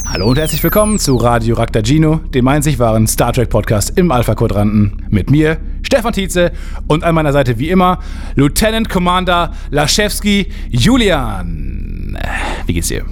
Hallo 0.10 0.30
und 0.30 0.38
herzlich 0.38 0.64
willkommen 0.64 1.00
zu 1.00 1.18
Radio 1.18 1.56
Raktagino, 1.56 2.16
dem 2.34 2.48
einzig 2.48 2.80
wahren 2.80 3.08
Star 3.08 3.34
Trek 3.34 3.50
Podcast 3.50 3.98
im 3.98 4.10
Alpha 4.10 4.36
Quadranten. 4.36 5.06
Mit 5.10 5.30
mir, 5.30 5.58
Stefan 5.84 6.14
Tietze 6.14 6.54
und 6.88 7.04
an 7.04 7.14
meiner 7.14 7.34
Seite 7.34 7.60
wie 7.60 7.70
immer 7.70 8.00
Lieutenant 8.36 8.88
Commander 8.88 9.52
Laschewski 9.70 10.48
Julian. 10.70 12.18
wie 12.66 12.74
geht's 12.74 12.88
dir? 12.88 13.06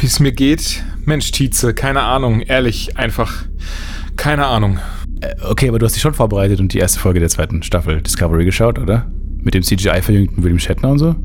Wie 0.00 0.06
es 0.06 0.20
mir 0.20 0.32
geht? 0.32 0.84
Mensch, 1.06 1.30
Tietze, 1.30 1.72
keine 1.72 2.02
Ahnung. 2.02 2.42
Ehrlich, 2.42 2.98
einfach 2.98 3.46
keine 4.16 4.46
Ahnung. 4.46 4.78
Äh, 5.22 5.36
okay, 5.48 5.70
aber 5.70 5.78
du 5.78 5.86
hast 5.86 5.94
dich 5.94 6.02
schon 6.02 6.14
vorbereitet 6.14 6.60
und 6.60 6.74
die 6.74 6.78
erste 6.78 7.00
Folge 7.00 7.18
der 7.18 7.30
zweiten 7.30 7.62
Staffel 7.62 8.02
Discovery 8.02 8.44
geschaut, 8.44 8.78
oder? 8.78 9.10
Mit 9.38 9.54
dem 9.54 9.62
CGI-verjüngten 9.62 10.44
William 10.44 10.58
Shatner 10.58 10.90
und 10.90 10.98
so? 10.98 11.16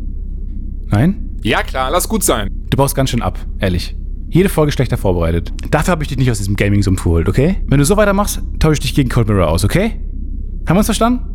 Nein? 0.88 1.38
Ja 1.44 1.64
klar, 1.64 1.92
lass 1.92 2.08
gut 2.08 2.24
sein. 2.24 2.48
Du 2.70 2.78
baust 2.78 2.96
ganz 2.96 3.10
schön 3.10 3.22
ab, 3.22 3.38
ehrlich. 3.60 3.96
Jede 4.34 4.48
Folge 4.48 4.72
schlechter 4.72 4.98
vorbereitet. 4.98 5.52
Dafür 5.72 5.92
habe 5.92 6.04
ich 6.04 6.08
dich 6.08 6.18
nicht 6.18 6.32
aus 6.32 6.38
diesem 6.38 6.56
Gaming-Sumpf 6.56 7.04
geholt, 7.04 7.28
okay? 7.28 7.58
Wenn 7.68 7.80
du 7.80 7.86
so 7.86 7.98
weitermachst, 7.98 8.42
tausche 8.60 8.76
ich 8.76 8.80
dich 8.80 8.96
gegen 8.96 9.10
Cold 9.10 9.28
Mirror 9.28 9.50
aus, 9.50 9.66
okay? 9.66 10.00
Haben 10.66 10.76
wir 10.76 10.78
uns 10.78 10.88
verstanden? 10.88 11.26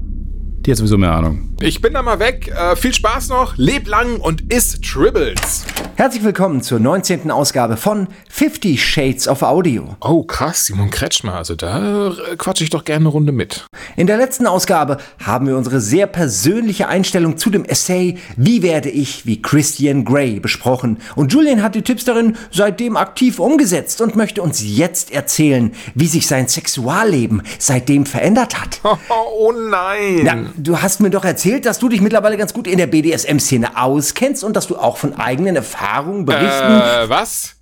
Die 0.65 0.71
hat 0.71 0.79
sowieso 0.79 0.97
mehr 0.97 1.12
Ahnung. 1.12 1.55
Ich 1.61 1.83
bin 1.83 1.93
da 1.93 2.00
mal 2.00 2.19
weg. 2.19 2.49
Äh, 2.49 2.75
viel 2.75 2.95
Spaß 2.95 3.29
noch. 3.29 3.59
Leb 3.59 3.87
lang 3.87 4.17
und 4.17 4.50
iss 4.50 4.81
Tribbles. 4.81 5.67
Herzlich 5.99 6.25
willkommen 6.25 6.61
zur 6.61 6.79
19. 6.79 7.31
Ausgabe 7.31 7.79
von 7.79 8.09
50 8.29 8.85
Shades 8.85 9.26
of 9.29 9.41
Audio. 9.41 9.97
Oh, 10.03 10.25
krass, 10.25 10.67
Simon 10.67 10.91
Kretschmer. 10.91 11.33
Also 11.33 11.55
da 11.55 12.09
äh, 12.09 12.37
quatsche 12.37 12.65
ich 12.65 12.69
doch 12.69 12.85
gerne 12.85 13.05
eine 13.05 13.09
Runde 13.09 13.33
mit. 13.33 13.65
In 13.97 14.07
der 14.07 14.19
letzten 14.19 14.47
Ausgabe 14.47 14.99
haben 15.25 15.47
wir 15.47 15.57
unsere 15.57 15.81
sehr 15.81 16.07
persönliche 16.07 16.88
Einstellung 16.88 17.38
zu 17.38 17.49
dem 17.49 17.65
Essay 17.65 18.19
Wie 18.37 18.62
werde 18.62 18.91
ich 18.91 19.25
wie 19.25 19.41
Christian 19.41 20.05
Grey 20.05 20.38
besprochen. 20.38 20.99
Und 21.15 21.33
Julian 21.33 21.62
hat 21.62 21.75
die 21.75 21.81
Tipps 21.81 22.05
darin 22.05 22.37
seitdem 22.53 22.99
aktiv 22.99 23.38
umgesetzt 23.38 24.03
und 24.03 24.17
möchte 24.17 24.43
uns 24.43 24.61
jetzt 24.62 25.11
erzählen, 25.12 25.73
wie 25.95 26.09
sich 26.09 26.26
sein 26.26 26.47
Sexualleben 26.47 27.41
seitdem 27.59 28.05
verändert 28.05 28.61
hat. 28.61 28.81
Oh 29.38 29.53
nein. 29.53 30.25
Ja, 30.25 30.37
du 30.57 30.81
hast 30.81 31.00
mir 31.00 31.11
doch 31.11 31.25
erzählt, 31.25 31.67
dass 31.67 31.79
du 31.79 31.88
dich 31.88 32.00
mittlerweile 32.00 32.37
ganz 32.37 32.55
gut 32.55 32.67
in 32.67 32.79
der 32.79 32.87
BDSM-Szene 32.87 33.76
auskennst 33.76 34.43
und 34.45 34.57
dass 34.57 34.67
du 34.67 34.76
auch 34.76 34.97
von 34.97 35.15
eigenen 35.15 35.57
Erfahrungen 35.57 35.86
berichten. 36.25 36.81
Äh, 36.81 37.09
was? 37.09 37.57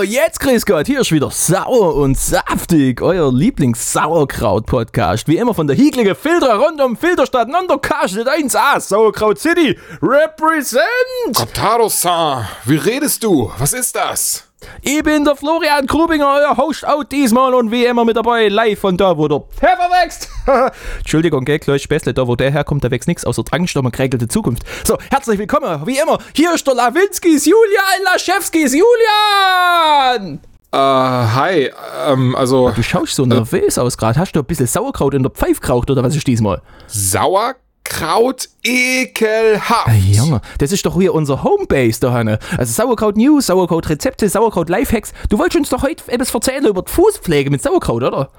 jetzt 0.03 0.39
grüß 0.39 0.65
Gott, 0.65 0.85
hier 0.87 1.01
ist 1.01 1.11
wieder 1.11 1.29
sauer 1.31 1.95
und 1.95 2.17
saftig, 2.17 3.01
euer 3.01 3.33
Lieblings-Sauerkraut-Podcast. 3.33 5.27
Wie 5.27 5.37
immer 5.37 5.53
von 5.53 5.67
der 5.67 5.75
hieglige 5.75 6.15
Filter 6.15 6.55
rund 6.55 6.79
um 6.79 6.95
Filterstadt 6.95 7.49
Nonderkastet 7.49 8.27
1A, 8.27 8.79
Sauerkraut 8.79 9.39
City, 9.39 9.77
represent! 10.01 10.85
Cottaro-san, 11.35 12.47
wie 12.65 12.77
redest 12.77 13.23
du? 13.23 13.51
Was 13.57 13.73
ist 13.73 13.95
das? 13.95 14.46
Ich 14.81 15.03
bin 15.03 15.23
der 15.23 15.35
Florian 15.35 15.85
Grubinger, 15.85 16.27
euer 16.27 16.57
Host-Out 16.57 17.11
diesmal 17.11 17.53
und 17.53 17.71
wie 17.71 17.85
immer 17.85 18.05
mit 18.05 18.17
dabei, 18.17 18.47
live 18.47 18.79
von 18.79 18.97
da, 18.97 19.17
wo 19.17 19.27
der 19.27 19.41
Pfeffer 19.41 19.89
wächst. 19.91 20.29
Entschuldigung, 20.99 21.45
gell, 21.45 21.59
Kleus 21.59 21.81
Späßle, 21.81 22.13
da 22.13 22.27
wo 22.27 22.35
der 22.35 22.51
herkommt, 22.51 22.83
da 22.83 22.89
wächst 22.89 23.07
nichts 23.07 23.25
außer 23.25 23.43
Drangstoff 23.43 23.85
und 23.85 23.91
geregelte 23.91 24.27
Zukunft. 24.27 24.63
So, 24.85 24.97
herzlich 25.11 25.37
willkommen, 25.37 25.85
wie 25.85 25.99
immer, 25.99 26.17
hier 26.33 26.53
ist 26.53 26.65
der 26.65 26.73
Lawinskis 26.73 27.45
Julian 27.45 28.03
Laschewskis 28.03 28.73
Julian! 28.73 30.39
Äh, 30.71 30.77
hi, 30.77 31.71
ähm, 32.07 32.35
also. 32.35 32.71
Du 32.71 32.83
schaust 32.83 33.15
so 33.15 33.25
nervös 33.25 33.77
aus 33.77 33.97
gerade. 33.97 34.19
Hast 34.19 34.33
du 34.33 34.39
ein 34.39 34.45
bisschen 34.45 34.67
Sauerkraut 34.67 35.13
in 35.13 35.23
der 35.23 35.31
Pfeife 35.31 35.61
geraucht 35.61 35.89
oder 35.89 36.03
was 36.03 36.15
ist 36.15 36.27
diesmal? 36.27 36.61
Sauerkraut 36.87 37.66
ekelhaft. 38.63 39.87
Hey, 39.87 40.01
Junge, 40.11 40.41
das 40.57 40.71
ist 40.71 40.85
doch 40.85 40.99
hier 40.99 41.13
unser 41.13 41.43
Homebase 41.43 41.99
da, 41.99 42.11
Hanne. 42.11 42.39
Also 42.57 42.73
Sauerkraut 42.73 43.17
News, 43.17 43.47
Sauerkraut 43.47 43.89
Rezepte, 43.89 44.29
Sauerkraut 44.29 44.69
Lifehacks. 44.69 45.13
Du 45.29 45.37
wolltest 45.37 45.57
uns 45.57 45.69
doch 45.69 45.83
heute 45.83 46.03
etwas 46.07 46.33
erzählen 46.33 46.65
über 46.65 46.81
die 46.83 46.91
Fußpflege 46.91 47.49
mit 47.49 47.61
Sauerkraut, 47.61 48.03
oder? 48.03 48.29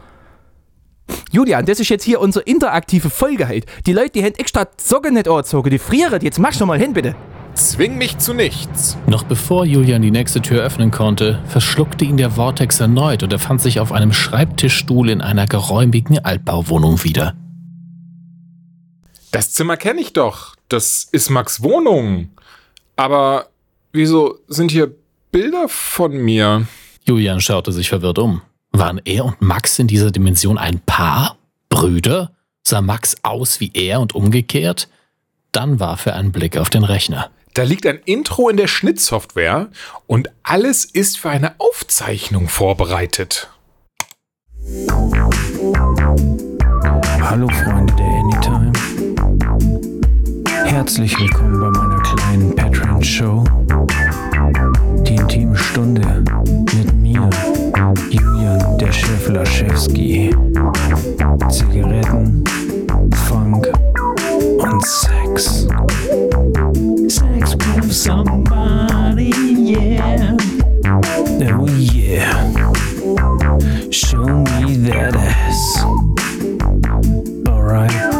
Julian, 1.30 1.64
das 1.66 1.80
ist 1.80 1.88
jetzt 1.88 2.04
hier 2.04 2.20
unsere 2.20 2.44
interaktive 2.44 3.10
Folge 3.10 3.48
halt. 3.48 3.66
Die 3.86 3.92
Leute, 3.92 4.10
die 4.10 4.24
haben 4.24 4.34
extra 4.34 4.66
Socken 4.76 5.14
nicht 5.14 5.28
angezogen, 5.28 5.70
die 5.70 5.78
frieren. 5.78 6.20
Jetzt 6.22 6.38
machst 6.38 6.60
du 6.60 6.66
mal 6.66 6.78
hin, 6.78 6.92
bitte. 6.92 7.14
Zwing 7.54 7.98
mich 7.98 8.18
zu 8.18 8.34
nichts. 8.34 8.96
Noch 9.06 9.24
bevor 9.24 9.64
Julian 9.64 10.02
die 10.02 10.10
nächste 10.10 10.40
Tür 10.40 10.62
öffnen 10.62 10.90
konnte, 10.90 11.40
verschluckte 11.46 12.04
ihn 12.04 12.16
der 12.16 12.30
Vortex 12.30 12.78
erneut 12.78 13.22
und 13.22 13.32
er 13.32 13.38
fand 13.38 13.60
sich 13.60 13.80
auf 13.80 13.90
einem 13.90 14.12
Schreibtischstuhl 14.12 15.10
in 15.10 15.20
einer 15.20 15.46
geräumigen 15.46 16.24
Altbauwohnung 16.24 17.02
wieder. 17.02 17.34
Das 19.30 19.52
Zimmer 19.52 19.76
kenne 19.76 20.00
ich 20.00 20.12
doch. 20.12 20.56
Das 20.68 21.06
ist 21.12 21.30
Max 21.30 21.62
Wohnung. 21.62 22.30
Aber 22.96 23.48
wieso 23.92 24.38
sind 24.48 24.70
hier 24.70 24.94
Bilder 25.30 25.68
von 25.68 26.12
mir? 26.12 26.66
Julian 27.04 27.40
schaute 27.40 27.72
sich 27.72 27.88
verwirrt 27.88 28.18
um. 28.18 28.42
Waren 28.72 29.00
er 29.04 29.24
und 29.24 29.40
Max 29.42 29.78
in 29.78 29.86
dieser 29.86 30.10
Dimension 30.10 30.58
ein 30.58 30.80
Paar? 30.80 31.36
Brüder? 31.68 32.32
Sah 32.66 32.80
Max 32.80 33.16
aus 33.22 33.60
wie 33.60 33.70
er 33.74 34.00
und 34.00 34.14
umgekehrt? 34.14 34.88
Dann 35.52 35.80
warf 35.80 36.06
er 36.06 36.16
einen 36.16 36.32
Blick 36.32 36.56
auf 36.56 36.70
den 36.70 36.84
Rechner. 36.84 37.30
Da 37.54 37.62
liegt 37.62 37.86
ein 37.86 37.98
Intro 38.04 38.48
in 38.48 38.56
der 38.56 38.68
Schnittsoftware 38.68 39.68
und 40.06 40.30
alles 40.42 40.84
ist 40.84 41.18
für 41.18 41.30
eine 41.30 41.54
Aufzeichnung 41.58 42.48
vorbereitet. 42.48 43.48
Hallo 47.20 47.48
Freunde 47.48 47.94
der 47.96 48.06
Anytime. 48.06 48.67
Herzlich 50.78 51.18
willkommen 51.18 51.58
bei 51.58 51.70
meiner 51.70 52.00
kleinen 52.02 52.54
Patreon-Show. 52.54 53.42
Die 55.02 55.16
intime 55.16 55.56
Stunde 55.56 56.22
mit 56.72 56.94
mir, 56.94 57.28
Julian 58.10 58.78
der 58.78 58.92
Chef 58.92 59.28
Laschewski. 59.28 60.32
Zigaretten, 61.50 62.44
Funk 63.26 63.66
und 64.58 64.84
Sex. 64.86 65.66
Sex 67.08 67.56
with 67.74 67.92
somebody, 67.92 69.32
yeah. 69.58 70.36
Oh 71.58 71.66
yeah. 71.66 72.52
Show 73.90 74.24
me 74.28 74.76
that 74.88 75.16
ass. 75.16 75.84
Alright. 77.48 78.17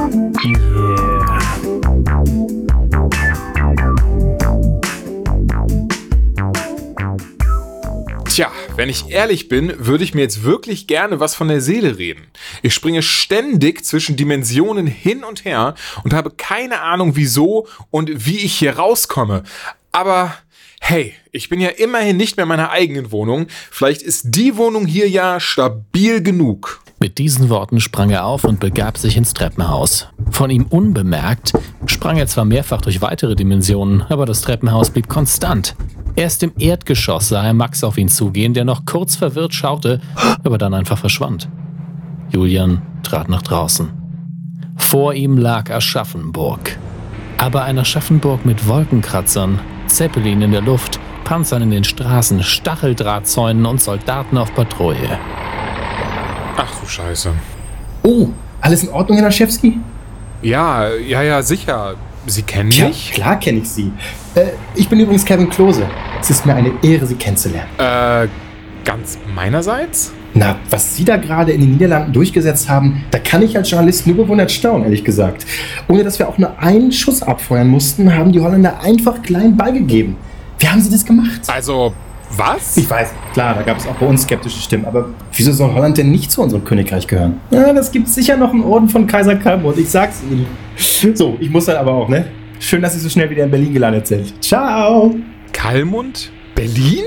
Wenn 8.79 8.89
ich 8.89 9.11
ehrlich 9.11 9.49
bin, 9.49 9.75
würde 9.77 10.05
ich 10.05 10.15
mir 10.15 10.21
jetzt 10.21 10.45
wirklich 10.45 10.87
gerne 10.87 11.19
was 11.19 11.35
von 11.35 11.49
der 11.49 11.61
Seele 11.61 11.99
reden. 11.99 12.29
Ich 12.63 12.75
springe 12.75 13.03
ständig 13.03 13.85
zwischen 13.85 14.15
Dimensionen 14.15 14.87
hin 14.87 15.25
und 15.25 15.45
her 15.45 15.75
und 16.05 16.15
habe 16.15 16.31
keine 16.31 16.81
Ahnung 16.81 17.17
wieso 17.17 17.67
und 17.91 18.25
wie 18.25 18.39
ich 18.39 18.55
hier 18.55 18.77
rauskomme. 18.77 19.43
Aber 19.91 20.33
hey, 20.81 21.15
ich 21.33 21.49
bin 21.49 21.61
ja 21.61 21.69
immerhin 21.69 22.17
nicht 22.17 22.37
mehr 22.37 22.45
in 22.45 22.49
meiner 22.49 22.71
eigenen 22.71 23.13
Wohnung. 23.13 23.47
Vielleicht 23.71 24.03
ist 24.03 24.27
die 24.35 24.57
Wohnung 24.57 24.87
hier 24.87 25.09
ja 25.09 25.41
stabil 25.41 26.23
genug. 26.23 26.81
Mit 27.01 27.19
diesen 27.19 27.49
Worten 27.49 27.81
sprang 27.81 28.11
er 28.11 28.25
auf 28.25 28.43
und 28.43 28.59
begab 28.59 28.99
sich 28.99 29.17
ins 29.17 29.33
Treppenhaus. 29.33 30.09
Von 30.31 30.51
ihm 30.51 30.65
unbemerkt 30.65 31.53
sprang 31.87 32.17
er 32.17 32.27
zwar 32.27 32.45
mehrfach 32.45 32.81
durch 32.81 33.01
weitere 33.01 33.37
Dimensionen, 33.37 34.03
aber 34.03 34.27
das 34.27 34.41
Treppenhaus 34.41 34.91
blieb 34.91 35.09
konstant. 35.09 35.77
Erst 36.17 36.43
im 36.43 36.53
Erdgeschoss 36.59 37.29
sah 37.29 37.45
er 37.45 37.55
Max 37.55 37.85
auf 37.85 37.99
ihn 37.99 38.09
zugehen, 38.09 38.53
der 38.53 38.65
noch 38.65 38.85
kurz 38.85 39.15
verwirrt 39.15 39.55
schaute, 39.55 40.01
aber 40.43 40.59
dann 40.59 40.75
einfach 40.75 40.99
verschwand. 40.99 41.49
Julian 42.31 42.83
trat 43.05 43.29
nach 43.29 43.43
draußen. 43.43 43.91
Vor 44.77 45.15
ihm 45.15 45.39
lag 45.39 45.71
Aschaffenburg. 45.71 46.77
Aber 47.37 47.63
ein 47.63 47.79
Aschaffenburg 47.79 48.45
mit 48.45 48.67
Wolkenkratzern, 48.67 49.61
Zeppelin 49.89 50.43
in 50.43 50.53
der 50.53 50.61
Luft, 50.61 50.99
Panzern 51.25 51.63
in 51.63 51.71
den 51.71 51.85
Straßen, 51.85 52.43
Stacheldrahtzäunen 52.43 53.67
und 53.67 53.81
Soldaten 53.83 54.39
auf 54.39 54.55
Patrouille. 54.55 55.19
Ach 56.57 56.81
du 56.81 56.87
Scheiße. 56.87 57.33
Oh, 58.03 58.29
alles 58.61 58.83
in 58.85 58.89
Ordnung, 58.91 59.19
Herr 59.19 59.27
Laschewski? 59.27 59.79
Ja, 60.43 60.89
ja, 60.95 61.23
ja, 61.23 61.43
sicher. 61.43 61.95
Sie 62.27 62.43
kennen 62.43 62.71
Ja, 62.71 62.89
mich? 62.89 63.13
klar 63.13 63.39
kenne 63.39 63.59
ich 63.59 63.69
Sie. 63.71 63.93
Äh, 64.35 64.47
ich 64.75 64.89
bin 64.89 65.01
übrigens 65.01 65.25
Kevin 65.25 65.49
Klose. 65.49 65.89
Es 66.21 66.31
ist 66.31 66.45
mir 66.47 66.55
eine 66.55 66.73
Ehre, 66.83 67.07
Sie 67.07 67.15
kennenzulernen. 67.15 67.69
Äh, 67.79 68.29
ganz 68.85 69.19
meinerseits? 69.35 70.13
Na, 70.39 70.55
was 70.71 70.95
Sie 70.95 71.05
da 71.05 71.17
gerade 71.17 71.51
in 71.51 71.61
den 71.61 71.73
Niederlanden 71.73 72.13
durchgesetzt 72.13 72.69
haben, 72.69 73.03
da 73.11 73.19
kann 73.19 73.43
ich 73.43 73.57
als 73.57 73.69
Journalist 73.69 74.07
nur 74.07 74.19
bewundert 74.19 74.53
staunen, 74.53 74.85
ehrlich 74.85 75.03
gesagt. 75.03 75.45
Ohne 75.89 76.05
dass 76.05 76.21
wir 76.21 76.29
auch 76.29 76.39
nur 76.39 76.57
einen 76.61 76.93
Schuss 76.93 77.25
abfeuern 77.25 77.67
mussten, 77.67 78.15
haben 78.15 78.31
die 78.31 78.39
Holländer 78.39 78.81
einfach 78.81 79.21
klein 79.21 79.57
beigegeben. 79.57 80.17
Wie 80.61 80.69
haben 80.69 80.81
Sie 80.81 80.91
das 80.91 81.05
gemacht? 81.05 81.41
Also, 81.49 81.93
was? 82.37 82.77
Ich 82.77 82.89
weiß, 82.89 83.11
klar, 83.33 83.55
da 83.57 83.63
gab 83.63 83.79
es 83.79 83.87
auch 83.89 83.97
bei 83.97 84.07
uns 84.07 84.23
skeptische 84.23 84.61
Stimmen, 84.61 84.85
aber 84.85 85.07
wieso 85.33 85.51
soll 85.51 85.75
Holland 85.75 85.99
denn 85.99 86.13
nicht 86.13 86.31
zu 86.31 86.41
unserem 86.41 86.63
Königreich 86.63 87.09
gehören? 87.09 87.41
Ja, 87.51 87.73
das 87.73 87.91
gibt 87.91 88.07
sicher 88.07 88.37
noch 88.37 88.53
einen 88.53 88.63
Orden 88.63 88.89
von 88.89 89.09
Kaiser 89.09 89.35
Kalmund, 89.35 89.77
ich 89.77 89.91
sag's 89.91 90.23
Ihnen. 90.31 90.47
So, 91.17 91.37
ich 91.41 91.51
muss 91.51 91.65
dann 91.65 91.79
aber 91.79 91.91
auch, 91.91 92.09
ne? 92.09 92.27
Schön, 92.61 92.81
dass 92.81 92.95
Sie 92.95 93.01
so 93.01 93.09
schnell 93.09 93.29
wieder 93.29 93.43
in 93.43 93.51
Berlin 93.51 93.75
gelandet 93.75 94.07
sind. 94.07 94.41
Ciao! 94.41 95.17
Kalmund? 95.53 96.31
Berlin? 96.55 97.07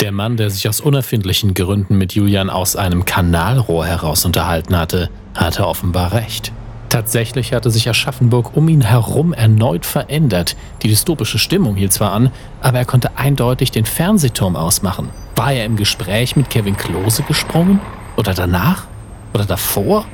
Der 0.00 0.12
Mann, 0.12 0.38
der 0.38 0.48
sich 0.48 0.66
aus 0.66 0.80
unerfindlichen 0.80 1.52
Gründen 1.52 1.98
mit 1.98 2.14
Julian 2.14 2.48
aus 2.48 2.74
einem 2.74 3.04
Kanalrohr 3.04 3.84
heraus 3.84 4.24
unterhalten 4.24 4.74
hatte, 4.74 5.10
hatte 5.34 5.66
offenbar 5.66 6.12
recht. 6.14 6.52
Tatsächlich 6.88 7.52
hatte 7.52 7.70
sich 7.70 7.86
Aschaffenburg 7.86 8.56
um 8.56 8.68
ihn 8.70 8.80
herum 8.80 9.34
erneut 9.34 9.84
verändert. 9.84 10.56
Die 10.82 10.88
dystopische 10.88 11.38
Stimmung 11.38 11.76
hielt 11.76 11.92
zwar 11.92 12.12
an, 12.12 12.32
aber 12.62 12.78
er 12.78 12.84
konnte 12.86 13.18
eindeutig 13.18 13.72
den 13.72 13.84
Fernsehturm 13.84 14.56
ausmachen. 14.56 15.10
War 15.36 15.52
er 15.52 15.66
im 15.66 15.76
Gespräch 15.76 16.34
mit 16.34 16.48
Kevin 16.48 16.78
Klose 16.78 17.22
gesprungen? 17.22 17.78
Oder 18.16 18.32
danach? 18.32 18.86
Oder 19.34 19.44
davor? 19.44 20.06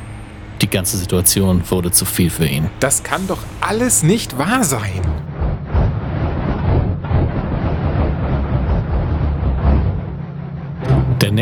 Die 0.63 0.69
ganze 0.69 0.97
Situation 0.97 1.63
wurde 1.71 1.93
zu 1.93 2.05
viel 2.05 2.31
für 2.31 2.47
ihn. 2.47 2.69
Das 2.81 3.05
kann 3.05 3.27
doch 3.29 3.39
alles 3.61 4.03
nicht 4.03 4.37
wahr 4.37 4.65
sein. 4.65 5.01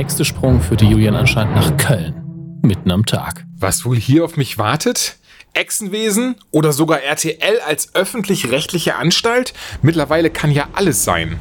Nächste 0.05 0.27
Sprung 0.27 0.61
führte 0.61 0.85
Julian 0.85 1.17
anscheinend 1.17 1.55
nach 1.55 1.79
Köln. 1.79 2.61
Mitten 2.61 2.91
am 2.91 3.07
Tag. 3.07 3.47
Was 3.57 3.87
wohl 3.87 3.97
hier 3.97 4.27
auf 4.27 4.37
mich 4.37 4.59
wartet? 4.59 5.17
Echsenwesen 5.55 6.35
oder 6.51 6.75
sogar 6.75 7.01
RTL 7.01 7.59
als 7.67 7.95
öffentlich-rechtliche 7.95 8.97
Anstalt? 8.97 9.55
Mittlerweile 9.81 10.29
kann 10.29 10.51
ja 10.51 10.69
alles 10.75 11.05
sein. 11.05 11.41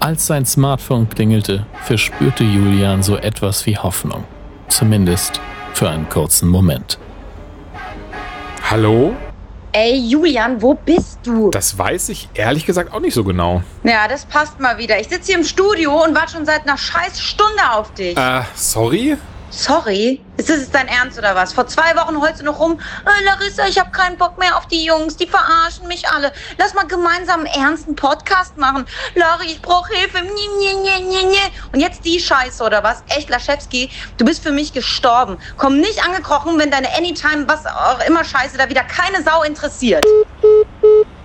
Als 0.00 0.26
sein 0.26 0.44
Smartphone 0.44 1.08
klingelte, 1.08 1.66
verspürte 1.84 2.42
Julian 2.42 3.04
so 3.04 3.16
etwas 3.16 3.64
wie 3.66 3.78
Hoffnung. 3.78 4.24
Zumindest 4.66 5.40
für 5.72 5.88
einen 5.88 6.08
kurzen 6.08 6.48
Moment. 6.48 6.98
Hallo? 8.68 9.14
Ey, 9.72 9.94
Julian, 9.96 10.60
wo 10.60 10.74
bist 10.74 11.20
du? 11.22 11.50
Das 11.50 11.78
weiß 11.78 12.08
ich 12.08 12.28
ehrlich 12.34 12.66
gesagt 12.66 12.92
auch 12.92 12.98
nicht 12.98 13.14
so 13.14 13.22
genau. 13.22 13.62
Ja, 13.84 14.08
das 14.08 14.24
passt 14.24 14.58
mal 14.58 14.78
wieder. 14.78 14.98
Ich 14.98 15.08
sitze 15.08 15.26
hier 15.26 15.36
im 15.36 15.44
Studio 15.44 16.02
und 16.04 16.12
warte 16.12 16.32
schon 16.32 16.44
seit 16.44 16.62
einer 16.62 16.76
scheiß 16.76 17.20
Stunde 17.20 17.70
auf 17.72 17.94
dich. 17.94 18.16
Äh, 18.16 18.42
sorry? 18.56 19.16
Sorry? 19.50 20.20
Ist 20.36 20.48
das 20.48 20.60
jetzt 20.60 20.74
dein 20.74 20.86
Ernst 20.86 21.18
oder 21.18 21.34
was? 21.34 21.52
Vor 21.52 21.66
zwei 21.66 21.94
Wochen 21.96 22.20
heulst 22.20 22.40
du 22.40 22.44
noch 22.44 22.60
rum. 22.60 22.80
Äh, 23.04 23.24
Larissa, 23.24 23.66
ich 23.66 23.78
habe 23.78 23.90
keinen 23.90 24.16
Bock 24.16 24.38
mehr 24.38 24.56
auf 24.56 24.66
die 24.68 24.84
Jungs. 24.84 25.16
Die 25.16 25.26
verarschen 25.26 25.88
mich 25.88 26.08
alle. 26.08 26.32
Lass 26.56 26.72
mal 26.74 26.86
gemeinsam 26.86 27.40
einen 27.40 27.46
ernsten 27.46 27.96
Podcast 27.96 28.56
machen. 28.56 28.86
Lari, 29.16 29.46
ich 29.46 29.60
brauche 29.60 29.92
Hilfe. 29.92 30.18
Und 31.72 31.80
jetzt 31.80 32.04
die 32.04 32.20
Scheiße 32.20 32.62
oder 32.62 32.82
was? 32.84 33.02
Echt, 33.08 33.28
Laschewski, 33.28 33.90
du 34.18 34.24
bist 34.24 34.42
für 34.42 34.52
mich 34.52 34.72
gestorben. 34.72 35.36
Komm 35.56 35.78
nicht 35.78 36.04
angekrochen, 36.04 36.58
wenn 36.58 36.70
deine 36.70 36.88
Anytime, 36.96 37.48
was 37.48 37.66
auch 37.66 38.00
immer 38.06 38.24
Scheiße 38.24 38.56
da 38.56 38.68
wieder 38.68 38.84
keine 38.84 39.22
Sau 39.22 39.42
interessiert. 39.42 40.04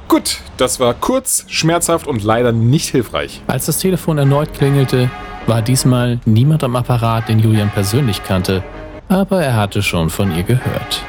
Gut, 0.07 0.39
das 0.57 0.79
war 0.79 0.93
kurz, 0.93 1.45
schmerzhaft 1.47 2.07
und 2.07 2.23
leider 2.23 2.51
nicht 2.51 2.89
hilfreich. 2.89 3.41
Als 3.47 3.65
das 3.65 3.79
Telefon 3.79 4.17
erneut 4.17 4.53
klingelte, 4.53 5.09
war 5.47 5.61
diesmal 5.61 6.19
niemand 6.25 6.63
am 6.63 6.75
Apparat, 6.75 7.29
den 7.29 7.39
Julian 7.39 7.69
persönlich 7.69 8.23
kannte, 8.23 8.63
aber 9.09 9.43
er 9.43 9.55
hatte 9.55 9.83
schon 9.83 10.09
von 10.09 10.35
ihr 10.35 10.43
gehört. 10.43 11.03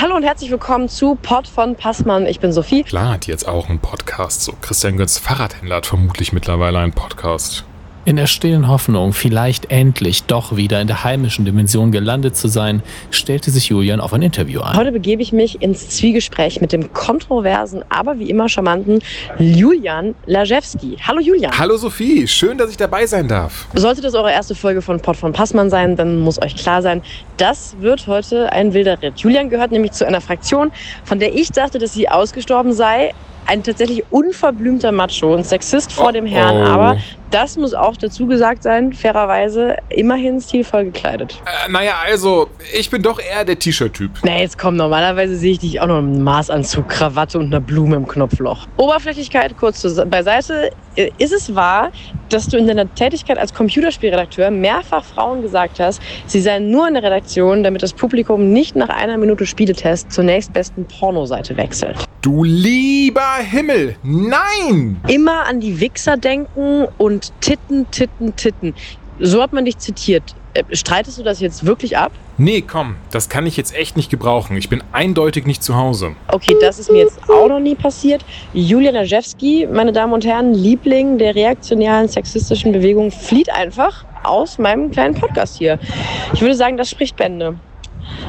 Hallo 0.00 0.14
und 0.16 0.22
herzlich 0.22 0.50
willkommen 0.50 0.88
zu 0.88 1.16
Pod 1.16 1.48
von 1.48 1.74
Passmann. 1.74 2.26
Ich 2.26 2.40
bin 2.40 2.52
Sophie. 2.52 2.84
Klar 2.84 3.14
hat 3.14 3.26
die 3.26 3.30
jetzt 3.30 3.48
auch 3.48 3.68
einen 3.68 3.80
Podcast. 3.80 4.42
So 4.42 4.52
Christian 4.60 4.96
Götz 4.96 5.18
Fahrradhändler 5.18 5.76
hat 5.76 5.86
vermutlich 5.86 6.32
mittlerweile 6.32 6.78
einen 6.78 6.92
Podcast. 6.92 7.64
In 8.06 8.16
der 8.16 8.26
stillen 8.26 8.68
Hoffnung, 8.68 9.14
vielleicht 9.14 9.70
endlich 9.70 10.24
doch 10.24 10.56
wieder 10.56 10.78
in 10.82 10.86
der 10.86 11.04
heimischen 11.04 11.46
Dimension 11.46 11.90
gelandet 11.90 12.36
zu 12.36 12.48
sein, 12.48 12.82
stellte 13.10 13.50
sich 13.50 13.70
Julian 13.70 13.98
auf 13.98 14.12
ein 14.12 14.20
Interview 14.20 14.60
ein. 14.60 14.76
Heute 14.76 14.92
begebe 14.92 15.22
ich 15.22 15.32
mich 15.32 15.62
ins 15.62 15.88
Zwiegespräch 15.88 16.60
mit 16.60 16.72
dem 16.72 16.92
kontroversen, 16.92 17.82
aber 17.88 18.18
wie 18.18 18.28
immer 18.28 18.50
charmanten 18.50 18.98
Julian 19.38 20.14
Lajewski. 20.26 20.98
Hallo 21.00 21.18
Julian. 21.18 21.58
Hallo 21.58 21.78
Sophie, 21.78 22.28
schön, 22.28 22.58
dass 22.58 22.70
ich 22.70 22.76
dabei 22.76 23.06
sein 23.06 23.26
darf. 23.26 23.68
Sollte 23.72 24.02
das 24.02 24.14
eure 24.14 24.30
erste 24.30 24.54
Folge 24.54 24.82
von 24.82 25.00
Pod 25.00 25.16
von 25.16 25.32
Passmann 25.32 25.70
sein, 25.70 25.96
dann 25.96 26.20
muss 26.20 26.42
euch 26.42 26.56
klar 26.56 26.82
sein, 26.82 27.00
das 27.38 27.74
wird 27.80 28.06
heute 28.06 28.52
ein 28.52 28.74
wilder 28.74 29.00
Ritt. 29.00 29.20
Julian 29.20 29.48
gehört 29.48 29.72
nämlich 29.72 29.92
zu 29.92 30.06
einer 30.06 30.20
Fraktion, 30.20 30.72
von 31.04 31.20
der 31.20 31.34
ich 31.34 31.52
dachte, 31.52 31.78
dass 31.78 31.94
sie 31.94 32.06
ausgestorben 32.06 32.74
sei. 32.74 33.14
Ein 33.46 33.62
tatsächlich 33.62 34.02
unverblümter 34.10 34.92
Macho, 34.92 35.34
ein 35.34 35.44
Sexist 35.44 35.92
vor 35.92 36.12
dem 36.12 36.26
Herrn, 36.26 36.56
oh. 36.56 36.66
aber 36.66 36.96
das 37.30 37.56
muss 37.56 37.74
auch 37.74 37.96
dazu 37.96 38.26
gesagt 38.26 38.62
sein, 38.62 38.92
fairerweise 38.92 39.76
immerhin 39.88 40.40
stilvoll 40.40 40.84
gekleidet. 40.84 41.42
Äh, 41.44 41.70
naja, 41.70 41.94
also, 42.06 42.48
ich 42.72 42.88
bin 42.90 43.02
doch 43.02 43.18
eher 43.20 43.44
der 43.44 43.58
T-Shirt-Typ. 43.58 44.10
Na, 44.22 44.38
jetzt 44.38 44.56
komm, 44.56 44.76
normalerweise 44.76 45.36
sehe 45.36 45.52
ich 45.52 45.58
dich 45.58 45.80
auch 45.80 45.88
noch 45.88 45.98
im 45.98 46.22
Maßanzug, 46.22 46.88
Krawatte 46.88 47.38
und 47.38 47.46
einer 47.46 47.60
Blume 47.60 47.96
im 47.96 48.06
Knopfloch. 48.06 48.66
Oberflächlichkeit 48.76 49.56
kurz 49.58 49.80
zur- 49.80 50.06
beiseite. 50.06 50.70
Äh, 50.94 51.10
Ist 51.18 51.32
es 51.32 51.54
wahr, 51.54 51.90
dass 52.28 52.46
du 52.46 52.56
in 52.56 52.68
deiner 52.68 52.92
Tätigkeit 52.94 53.36
als 53.36 53.52
Computerspielredakteur 53.52 54.50
mehrfach 54.52 55.04
Frauen 55.04 55.42
gesagt 55.42 55.80
hast, 55.80 56.00
sie 56.26 56.40
seien 56.40 56.70
nur 56.70 56.86
in 56.86 56.94
der 56.94 57.02
Redaktion, 57.02 57.64
damit 57.64 57.82
das 57.82 57.92
Publikum 57.92 58.52
nicht 58.52 58.76
nach 58.76 58.88
einer 58.90 59.18
Minute 59.18 59.44
Spieletest 59.44 60.12
zur 60.12 60.22
nächstbesten 60.22 60.86
Pornoseite 60.86 61.56
wechselt? 61.56 61.96
Du 62.22 62.44
lieber 62.44 63.33
Himmel, 63.36 63.96
nein! 64.02 65.00
Immer 65.08 65.46
an 65.46 65.60
die 65.60 65.80
Wichser 65.80 66.16
denken 66.16 66.86
und 66.98 67.32
Titten, 67.40 67.90
Titten, 67.90 68.36
Titten. 68.36 68.74
So 69.18 69.42
hat 69.42 69.52
man 69.52 69.64
dich 69.64 69.78
zitiert. 69.78 70.34
Äh, 70.54 70.64
Streitest 70.72 71.18
du 71.18 71.22
das 71.22 71.40
jetzt 71.40 71.66
wirklich 71.66 71.96
ab? 71.96 72.12
Nee, 72.36 72.62
komm, 72.62 72.96
das 73.12 73.28
kann 73.28 73.46
ich 73.46 73.56
jetzt 73.56 73.74
echt 73.76 73.96
nicht 73.96 74.10
gebrauchen. 74.10 74.56
Ich 74.56 74.68
bin 74.68 74.82
eindeutig 74.92 75.46
nicht 75.46 75.62
zu 75.62 75.76
Hause. 75.76 76.16
Okay, 76.28 76.56
das 76.60 76.78
ist 76.78 76.90
mir 76.90 76.98
jetzt 76.98 77.18
auch 77.28 77.48
noch 77.48 77.60
nie 77.60 77.76
passiert. 77.76 78.24
Julia 78.52 78.90
Najewski, 78.90 79.68
meine 79.72 79.92
Damen 79.92 80.12
und 80.12 80.24
Herren, 80.24 80.52
Liebling 80.52 81.18
der 81.18 81.34
reaktionären 81.34 82.08
sexistischen 82.08 82.72
Bewegung, 82.72 83.12
flieht 83.12 83.50
einfach 83.50 84.04
aus 84.24 84.58
meinem 84.58 84.90
kleinen 84.90 85.14
Podcast 85.14 85.58
hier. 85.58 85.78
Ich 86.32 86.40
würde 86.40 86.54
sagen, 86.54 86.76
das 86.76 86.90
spricht 86.90 87.16
Bände. 87.16 87.56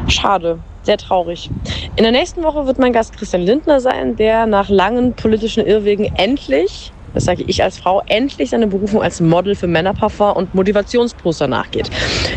Schade, 0.08 0.60
sehr 0.84 0.97
traurig. 0.97 1.49
In 1.95 2.03
der 2.03 2.12
nächsten 2.12 2.43
Woche 2.43 2.67
wird 2.67 2.79
mein 2.79 2.93
Gast 2.93 3.17
Christian 3.17 3.41
Lindner 3.41 3.79
sein, 3.79 4.15
der 4.15 4.45
nach 4.45 4.69
langen 4.69 5.13
politischen 5.13 5.65
Irrwegen 5.65 6.05
endlich, 6.15 6.91
das 7.13 7.25
sage 7.25 7.43
ich 7.47 7.63
als 7.63 7.77
Frau, 7.77 8.01
endlich 8.08 8.49
seine 8.49 8.67
Berufung 8.67 9.01
als 9.01 9.21
Model 9.21 9.55
für 9.55 9.67
Männerparfum 9.67 10.34
und 10.34 10.53
Motivationsposter 10.53 11.47
nachgeht. 11.47 11.89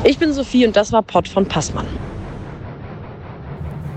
Ich 0.04 0.18
bin 0.18 0.32
Sophie 0.32 0.66
und 0.66 0.76
das 0.76 0.92
war 0.92 1.02
Pott 1.02 1.28
von 1.28 1.46
Passmann. 1.46 1.86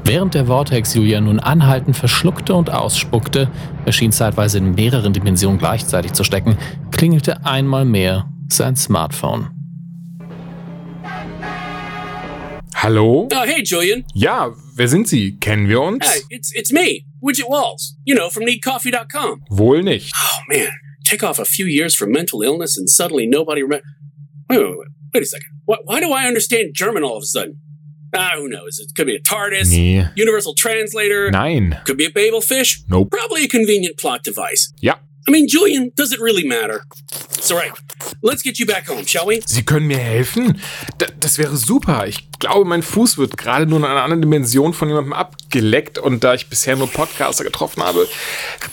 Während 0.04 0.34
der 0.34 0.48
Vortex 0.48 0.96
Julian 0.96 1.26
nun 1.26 1.40
anhaltend 1.40 1.96
verschluckte 1.96 2.56
und 2.56 2.70
ausspuckte, 2.70 3.48
er 3.86 3.92
schien 3.92 4.12
zeitweise 4.12 4.58
in 4.58 4.76
mehreren 4.76 5.14
Dimensionen 5.14 5.60
gleichzeitig 5.60 6.14
zu 6.14 6.24
stecken, 6.24 6.58
klingelte 6.92 7.46
einmal 7.46 7.86
mehr 7.86 8.26
sein 8.50 8.76
Smartphone. 8.76 9.48
Hallo? 12.82 13.28
Oh, 13.32 13.46
hey, 13.46 13.62
Julian. 13.62 14.06
Ja, 14.16 14.56
wer 14.76 14.88
sind 14.88 15.08
Sie? 15.08 15.38
Kennen 15.40 15.68
wir 15.70 15.80
uns? 15.82 16.04
Hey, 16.04 16.22
it's 16.32 16.52
it's 16.56 16.72
me, 16.74 17.06
Widget 17.22 17.48
Walls. 17.48 17.96
You 18.06 18.16
know, 18.16 18.32
from 18.32 18.44
needcoffee.com. 18.44 19.44
Wohl 19.52 19.84
nicht. 19.84 20.12
Oh 20.16 20.40
man, 20.50 20.72
take 21.06 21.22
off 21.24 21.38
a 21.38 21.46
few 21.46 21.68
years 21.68 21.94
from 21.94 22.12
mental 22.12 22.42
illness 22.42 22.80
and 22.80 22.90
suddenly 22.90 23.28
nobody 23.28 23.62
remember. 23.62 23.86
Wait, 24.50 24.58
wait, 24.58 24.68
wait, 24.80 24.88
wait 25.14 25.22
a 25.22 25.26
second. 25.28 25.50
Why, 25.66 25.78
why 25.86 26.00
do 26.00 26.12
I 26.12 26.24
understand 26.26 26.72
German 26.74 27.04
all 27.04 27.18
of 27.18 27.22
a 27.22 27.28
sudden? 27.28 27.62
Ah, 28.16 28.32
who 28.38 28.50
knows? 28.50 28.80
It 28.80 28.92
could 28.96 29.06
be 29.06 29.16
a 29.16 29.22
TARDIS, 29.22 29.70
Nee. 29.70 30.04
Universal 30.16 30.56
Translator. 30.56 31.30
Nein. 31.30 31.78
Could 31.86 31.98
be 31.98 32.06
a 32.06 32.10
Babel 32.10 32.42
fish. 32.42 32.82
Nope. 32.90 33.12
Probably 33.12 33.44
a 33.44 33.48
convenient 33.48 34.00
plot 34.00 34.24
device. 34.24 34.74
Ja. 34.82 34.96
I 35.28 35.32
mean, 35.32 35.48
Julian, 35.48 35.92
does 35.96 36.12
it 36.12 36.20
really 36.20 36.48
matter? 36.48 36.84
It's 37.38 37.52
all 37.52 37.58
right. 37.58 37.72
Let's 38.22 38.42
get 38.44 38.60
you 38.60 38.66
back 38.66 38.88
home, 38.88 39.06
shall 39.06 39.28
we? 39.28 39.42
Sie 39.46 39.64
können 39.64 39.88
mir 39.88 40.00
helfen? 40.00 40.60
D 41.00 41.06
das 41.20 41.38
wäre 41.38 41.56
super. 41.56 42.08
Ich 42.08 42.32
glaube, 42.40 42.66
mein 42.66 42.82
Fuß 42.82 43.18
wird 43.18 43.38
gerade 43.38 43.66
nur 43.68 43.80
in 43.80 43.86
einer 43.86 44.02
anderen 44.04 44.22
Dimension 44.22 44.74
von 44.74 44.88
jemandem 44.90 45.14
abgeleckt 45.14 46.00
und 46.00 46.24
da 46.24 46.34
ich 46.34 46.48
bisher 46.48 46.76
nur 46.76 46.88
Podcaster 46.88 47.44
getroffen 47.44 47.84
habe, 47.84 48.08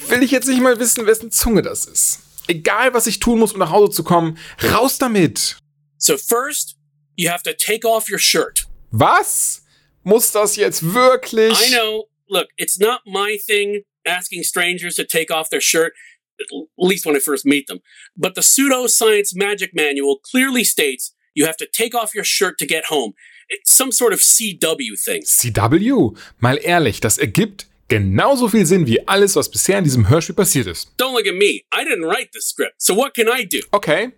will 0.08 0.22
ich 0.22 0.30
jetzt 0.30 0.48
nicht 0.48 0.60
mal 0.60 0.78
wissen, 0.78 1.06
wessen 1.06 1.30
Zunge 1.30 1.62
das 1.62 1.84
ist. 1.84 2.20
Egal, 2.46 2.94
was 2.94 3.06
ich 3.06 3.18
tun 3.18 3.38
muss, 3.38 3.52
um 3.52 3.58
nach 3.58 3.70
Hause 3.70 3.92
zu 3.92 4.04
kommen, 4.04 4.38
raus 4.72 4.96
damit! 4.98 5.58
So 5.98 6.16
first, 6.16 6.76
you 7.16 7.30
have 7.30 7.42
to 7.42 7.52
take 7.52 7.86
off 7.86 8.08
your 8.10 8.18
shirt. 8.18 8.66
Was? 8.90 9.62
Muss 10.02 10.32
das 10.32 10.56
jetzt 10.56 10.94
wirklich? 10.94 11.52
I 11.52 11.74
know. 11.74 12.08
Look, 12.30 12.48
it's 12.56 12.78
not 12.78 13.00
my 13.04 13.38
thing 13.46 13.82
asking 14.06 14.42
strangers 14.44 14.94
to 14.94 15.04
take 15.04 15.30
off 15.30 15.50
their 15.50 15.60
shirt, 15.60 15.92
at 16.40 16.46
least 16.76 17.06
when 17.06 17.16
I 17.16 17.20
first 17.20 17.44
meet 17.44 17.66
them. 17.66 17.80
But 18.16 18.34
the 18.34 18.42
pseudoscience 18.42 19.32
magic 19.34 19.70
manual 19.74 20.18
clearly 20.18 20.64
states 20.64 21.14
you 21.34 21.46
have 21.46 21.56
to 21.58 21.66
take 21.66 21.94
off 21.94 22.14
your 22.14 22.24
shirt 22.24 22.58
to 22.58 22.66
get 22.66 22.86
home. 22.86 23.12
It's 23.48 23.72
some 23.72 23.92
sort 23.92 24.12
of 24.12 24.20
CW 24.20 24.98
thing. 25.04 25.22
CW? 25.22 26.18
Mal 26.40 26.58
ehrlich, 26.64 27.00
das 27.00 27.18
ergibt 27.18 27.66
genauso 27.88 28.48
viel 28.48 28.66
Sinn 28.66 28.86
wie 28.86 29.06
alles, 29.06 29.36
was 29.36 29.50
bisher 29.50 29.78
in 29.78 29.84
diesem 29.84 30.08
Hörspiel 30.08 30.34
passiert 30.34 30.66
ist. 30.66 30.90
Don't 30.98 31.14
look 31.14 31.26
at 31.26 31.34
me. 31.34 31.62
I 31.72 31.84
didn't 31.84 32.04
write 32.04 32.30
the 32.32 32.40
script. 32.40 32.82
So 32.82 32.94
what 32.94 33.14
can 33.14 33.28
I 33.28 33.44
do? 33.44 33.60
Okay. 33.72 34.12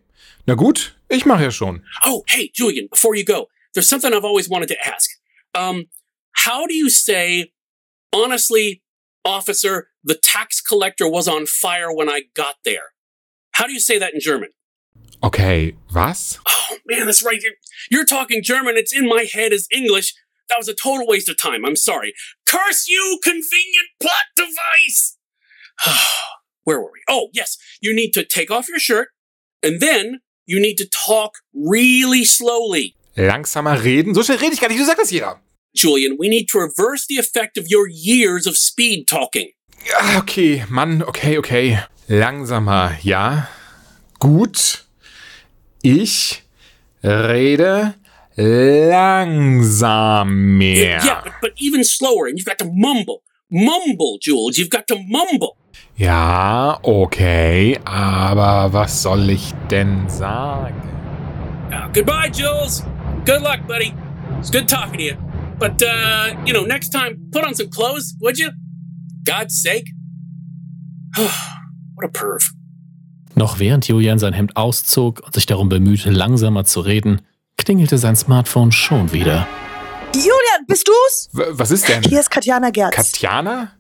Na 0.47 0.55
gut, 0.55 0.97
ich 1.09 1.27
mache 1.27 1.45
ja 1.45 1.51
schon. 1.51 1.85
Oh, 2.05 2.25
hey, 2.27 2.51
Julian, 2.55 2.89
before 2.91 3.15
you 3.15 3.25
go, 3.25 3.49
there's 3.75 3.89
something 3.89 4.13
I've 4.13 4.25
always 4.25 4.49
wanted 4.49 4.69
to 4.69 4.77
ask. 4.85 5.11
Um, 5.55 5.87
how 6.33 6.67
do 6.67 6.75
you 6.75 6.89
say, 6.89 7.53
honestly, 8.13 8.83
officer, 9.25 9.90
the 10.03 10.15
tax 10.15 10.61
collector 10.61 11.09
was 11.09 11.29
on 11.29 11.47
fire 11.47 11.93
when 11.93 12.09
I 12.09 12.23
got 12.35 12.57
there? 12.65 12.93
How 13.53 13.67
do 13.67 13.73
you 13.73 13.81
say 13.81 13.99
that 13.99 14.15
in 14.15 14.21
German? 14.21 14.51
Okay, 15.23 15.75
was? 15.95 16.39
Oh 16.49 16.77
man, 16.87 17.07
that's 17.07 17.25
right. 17.25 17.41
You're, 17.43 17.53
you're 17.91 18.05
talking 18.05 18.43
German. 18.43 18.77
It's 18.77 18.95
in 18.95 19.09
my 19.09 19.27
head 19.31 19.53
as 19.53 19.67
English. 19.75 20.15
That 20.49 20.59
was 20.59 20.69
a 20.69 20.75
total 20.75 21.07
waste 21.07 21.29
of 21.29 21.41
time. 21.41 21.65
I'm 21.65 21.77
sorry. 21.77 22.13
Curse 22.47 22.89
you, 22.89 23.21
convenient 23.23 23.89
plot 24.01 24.27
device! 24.37 25.17
Where 26.65 26.81
were 26.81 26.91
we? 26.93 27.01
Oh, 27.09 27.29
yes. 27.33 27.57
You 27.81 27.95
need 27.95 28.13
to 28.13 28.25
take 28.25 28.51
off 28.51 28.69
your 28.69 28.79
shirt, 28.79 29.09
and 29.63 29.81
then 29.81 30.21
you 30.47 30.61
need 30.61 30.77
to 30.77 30.89
talk 30.89 31.33
really 31.55 32.25
slowly. 32.25 32.97
Langsamer 33.17 33.83
reden? 33.83 34.15
So 34.15 34.23
schnell 34.23 34.39
rede 34.39 34.53
ich 34.55 34.61
gar 34.61 34.69
nicht, 34.69 34.79
du 34.79 34.85
sagst 34.85 35.01
das 35.01 35.11
jeder. 35.11 35.41
Julian, 35.75 36.17
we 36.19 36.29
need 36.29 36.49
to 36.49 36.59
reverse 36.59 37.07
the 37.09 37.19
effect 37.19 37.57
of 37.57 37.67
your 37.69 37.89
years 37.89 38.47
of 38.47 38.57
speed 38.57 39.07
talking. 39.07 39.51
Ja, 39.85 40.19
okay, 40.19 40.65
Mann, 40.69 41.03
okay, 41.03 41.39
okay. 41.39 41.79
Langsamer, 42.07 42.99
ja. 43.03 43.49
Gut. 44.19 44.85
Ich 45.83 46.43
rede 47.03 47.95
langsamer. 48.37 49.45
Yeah, 51.05 51.23
but, 51.25 51.33
but 51.41 51.53
even 51.57 51.85
slower, 51.85 52.27
and 52.27 52.39
you've 52.39 52.47
got 52.47 52.59
to 52.59 52.71
mumble. 52.73 53.23
Mumble, 53.51 54.19
Jules. 54.21 54.59
You've 54.59 54.71
got 54.71 54.87
to 54.89 54.97
mumble. 55.09 55.57
Ja, 55.97 56.79
okay, 56.83 57.79
aber 57.85 58.73
was 58.73 59.03
soll 59.03 59.31
ich 59.31 59.53
denn 59.71 60.09
sagen? 60.09 60.89
Uh, 61.71 61.89
goodbye, 61.93 62.31
Jules. 62.31 62.85
Good 63.25 63.43
luck, 63.43 63.67
buddy. 63.67 63.95
It's 64.39 64.51
good 64.51 64.69
talking 64.69 64.99
to 64.99 65.03
you. 65.03 65.17
But, 65.59 65.83
uh, 65.83 66.35
you 66.47 66.53
know, 66.53 66.65
next 66.65 66.89
time, 66.91 67.29
put 67.33 67.45
on 67.45 67.55
some 67.55 67.69
clothes, 67.69 68.15
would 68.21 68.39
you? 68.39 68.51
God's 69.25 69.63
sake. 69.63 69.85
what 71.17 72.05
a 72.05 72.09
perv. 72.09 72.53
Noch 73.35 73.59
während 73.59 73.87
Julian 73.89 74.19
sein 74.19 74.33
Hemd 74.33 74.57
auszog 74.57 75.21
und 75.25 75.35
sich 75.35 75.47
darum 75.47 75.69
bemühte, 75.69 76.11
langsamer 76.11 76.65
zu 76.65 76.81
reden, 76.81 77.23
klingelte 77.57 77.99
sein 77.99 78.17
Smartphone 78.17 78.73
schon 78.73 79.13
wieder. 79.13 79.47
Julian, 80.15 80.67
bist 80.67 80.89
du's? 80.89 81.29
W 81.33 81.45
was 81.53 81.71
ist 81.71 81.89
denn? 81.89 82.03
Hier 82.03 82.21
ist 82.21 82.31
Katjana 82.31 82.71
Gerz. 82.71 82.95
Katjana? 82.95 83.73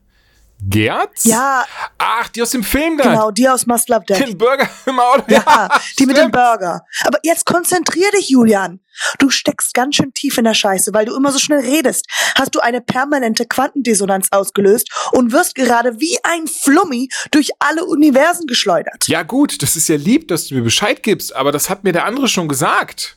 Gerz? 0.63 1.25
Ja. 1.25 1.65
Ach, 1.99 2.29
die 2.29 2.43
aus 2.43 2.51
dem 2.51 2.63
Film 2.63 2.99
da. 2.99 3.05
Genau, 3.05 3.31
die 3.31 3.49
aus 3.49 3.67
Must 3.67 3.89
Love 3.89 4.05
Death. 4.07 4.19
Den 4.21 4.37
Burger 4.39 4.69
im 4.87 4.99
Auto. 4.99 5.25
Ja, 5.29 5.69
die 5.99 6.07
mit 6.07 6.17
dem 6.17 6.31
Burger. 6.31 6.83
Aber 7.05 7.19
jetzt 7.23 7.47
konzentrier 7.47 8.11
dich, 8.13 8.29
Julian. 8.29 8.81
Du 9.19 9.31
steckst 9.31 9.73
ganz 9.75 9.97
schön 9.97 10.13
tief 10.13 10.37
in 10.39 10.45
der 10.45 10.55
Scheiße, 10.55 10.93
weil 10.93 11.07
du 11.07 11.15
immer 11.15 11.33
so 11.33 11.39
schnell 11.39 11.61
redest. 11.61 12.07
Hast 12.37 12.55
du 12.55 12.61
eine 12.61 12.81
permanente 12.81 13.47
Quantendissonanz 13.47 14.29
ausgelöst 14.31 14.91
und 15.13 15.33
wirst 15.33 15.55
gerade 15.55 16.01
wie 16.01 16.19
ein 16.23 16.47
Flummi 16.47 17.09
durch 17.31 17.51
alle 17.59 17.85
Universen 17.85 18.47
geschleudert. 18.47 19.09
Ja 19.09 19.23
gut, 19.23 19.63
das 19.63 19.77
ist 19.77 19.89
ja 19.89 19.97
lieb, 19.97 20.29
dass 20.29 20.49
du 20.49 20.55
mir 20.57 20.63
Bescheid 20.63 21.03
gibst, 21.03 21.35
aber 21.35 21.53
das 21.53 21.71
hat 21.71 21.85
mir 21.85 21.93
der 21.93 22.05
andere 22.05 22.29
schon 22.29 22.49
gesagt. 22.49 23.17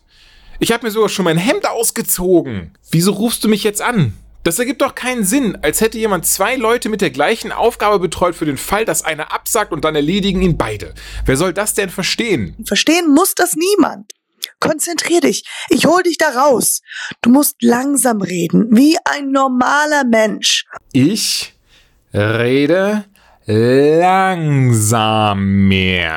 Ich 0.60 0.72
habe 0.72 0.86
mir 0.86 0.92
sogar 0.92 1.10
schon 1.10 1.26
mein 1.26 1.38
Hemd 1.38 1.68
ausgezogen. 1.68 2.78
Wieso 2.92 3.12
rufst 3.12 3.44
du 3.44 3.50
mich 3.50 3.64
jetzt 3.64 3.82
an? 3.82 4.14
Das 4.44 4.60
ergibt 4.60 4.82
doch 4.82 4.94
keinen 4.94 5.24
Sinn, 5.24 5.58
als 5.62 5.80
hätte 5.80 5.98
jemand 5.98 6.26
zwei 6.26 6.58
Leute 6.58 6.90
mit 6.90 7.00
der 7.00 7.12
gleichen 7.12 7.54
Aufgabe 7.54 7.98
betreut 8.00 8.36
für 8.36 8.46
den 8.46 8.58
Fall, 8.58 8.84
dass 8.84 9.04
einer 9.04 9.32
absagt 9.32 9.72
und 9.72 9.86
dann 9.86 9.96
erledigen 9.96 10.42
ihn 10.42 10.58
beide. 10.58 10.94
Wer 11.26 11.38
soll 11.38 11.54
das 11.54 11.74
denn 11.76 11.90
verstehen? 11.90 12.58
Verstehen 12.66 13.10
muss 13.14 13.36
das 13.36 13.56
niemand. 13.56 14.12
Konzentrier 14.60 15.22
dich. 15.22 15.46
Ich 15.70 15.86
hol 15.86 16.04
dich 16.04 16.18
da 16.18 16.28
raus. 16.30 16.82
Du 17.22 17.30
musst 17.30 17.56
langsam 17.62 18.22
reden, 18.22 18.68
wie 18.72 18.98
ein 19.06 19.32
normaler 19.32 20.04
Mensch. 20.04 20.66
Ich 20.92 21.54
rede 22.14 23.06
langsamer. 23.46 24.46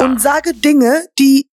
Und 0.02 0.20
sage 0.20 0.52
Dinge, 0.54 1.06
die 1.18 1.48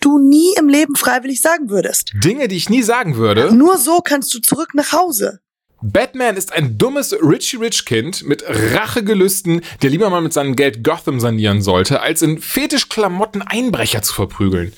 du 0.00 0.18
nie 0.18 0.54
im 0.58 0.68
Leben 0.68 0.96
freiwillig 0.96 1.40
sagen 1.40 1.70
würdest. 1.70 2.12
Dinge, 2.14 2.48
die 2.48 2.56
ich 2.56 2.68
nie 2.70 2.82
sagen 2.82 3.16
würde? 3.16 3.54
Nur 3.54 3.78
so 3.78 4.00
kannst 4.00 4.34
du 4.34 4.40
zurück 4.40 4.74
nach 4.74 4.92
Hause. 4.92 5.40
Batman 5.86 6.38
ist 6.38 6.50
ein 6.50 6.78
dummes 6.78 7.12
Richie 7.12 7.58
Rich 7.58 7.84
Kind 7.84 8.22
mit 8.24 8.42
Rachegelüsten, 8.46 9.60
der 9.82 9.90
lieber 9.90 10.08
mal 10.08 10.22
mit 10.22 10.32
seinem 10.32 10.56
Geld 10.56 10.82
Gotham 10.82 11.20
sanieren 11.20 11.60
sollte, 11.60 12.00
als 12.00 12.22
in 12.22 12.40
Fetischklamotten 12.40 13.42
Einbrecher 13.42 14.00
zu 14.00 14.14
verprügeln. 14.14 14.72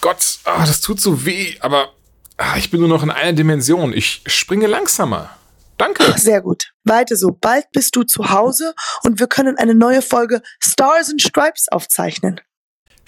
Gott, 0.00 0.38
ah, 0.44 0.64
das 0.64 0.80
tut 0.80 1.00
so 1.00 1.26
weh, 1.26 1.56
aber 1.60 1.92
ah, 2.38 2.56
ich 2.56 2.70
bin 2.70 2.80
nur 2.80 2.88
noch 2.88 3.02
in 3.02 3.10
einer 3.10 3.34
Dimension. 3.34 3.92
Ich 3.92 4.22
springe 4.26 4.68
langsamer. 4.68 5.28
Danke. 5.76 6.12
Sehr 6.18 6.40
gut. 6.40 6.72
Weiter 6.82 7.16
so. 7.16 7.36
Bald 7.38 7.66
bist 7.72 7.94
du 7.94 8.04
zu 8.04 8.30
Hause 8.30 8.72
und 9.02 9.20
wir 9.20 9.26
können 9.26 9.58
eine 9.58 9.74
neue 9.74 10.00
Folge 10.00 10.40
Stars 10.60 11.10
and 11.10 11.20
Stripes 11.20 11.66
aufzeichnen. 11.70 12.40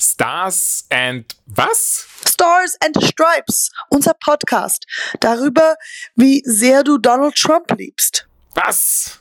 Stars 0.01 0.87
and 0.91 1.27
was? 1.47 2.07
Stars 2.27 2.75
and 2.83 2.97
Stripes, 3.05 3.71
unser 3.91 4.15
Podcast 4.15 4.87
darüber, 5.21 5.75
wie 6.17 6.43
sehr 6.47 6.83
du 6.83 6.97
Donald 6.97 7.35
Trump 7.35 7.71
liebst. 7.77 8.27
Was? 8.55 9.21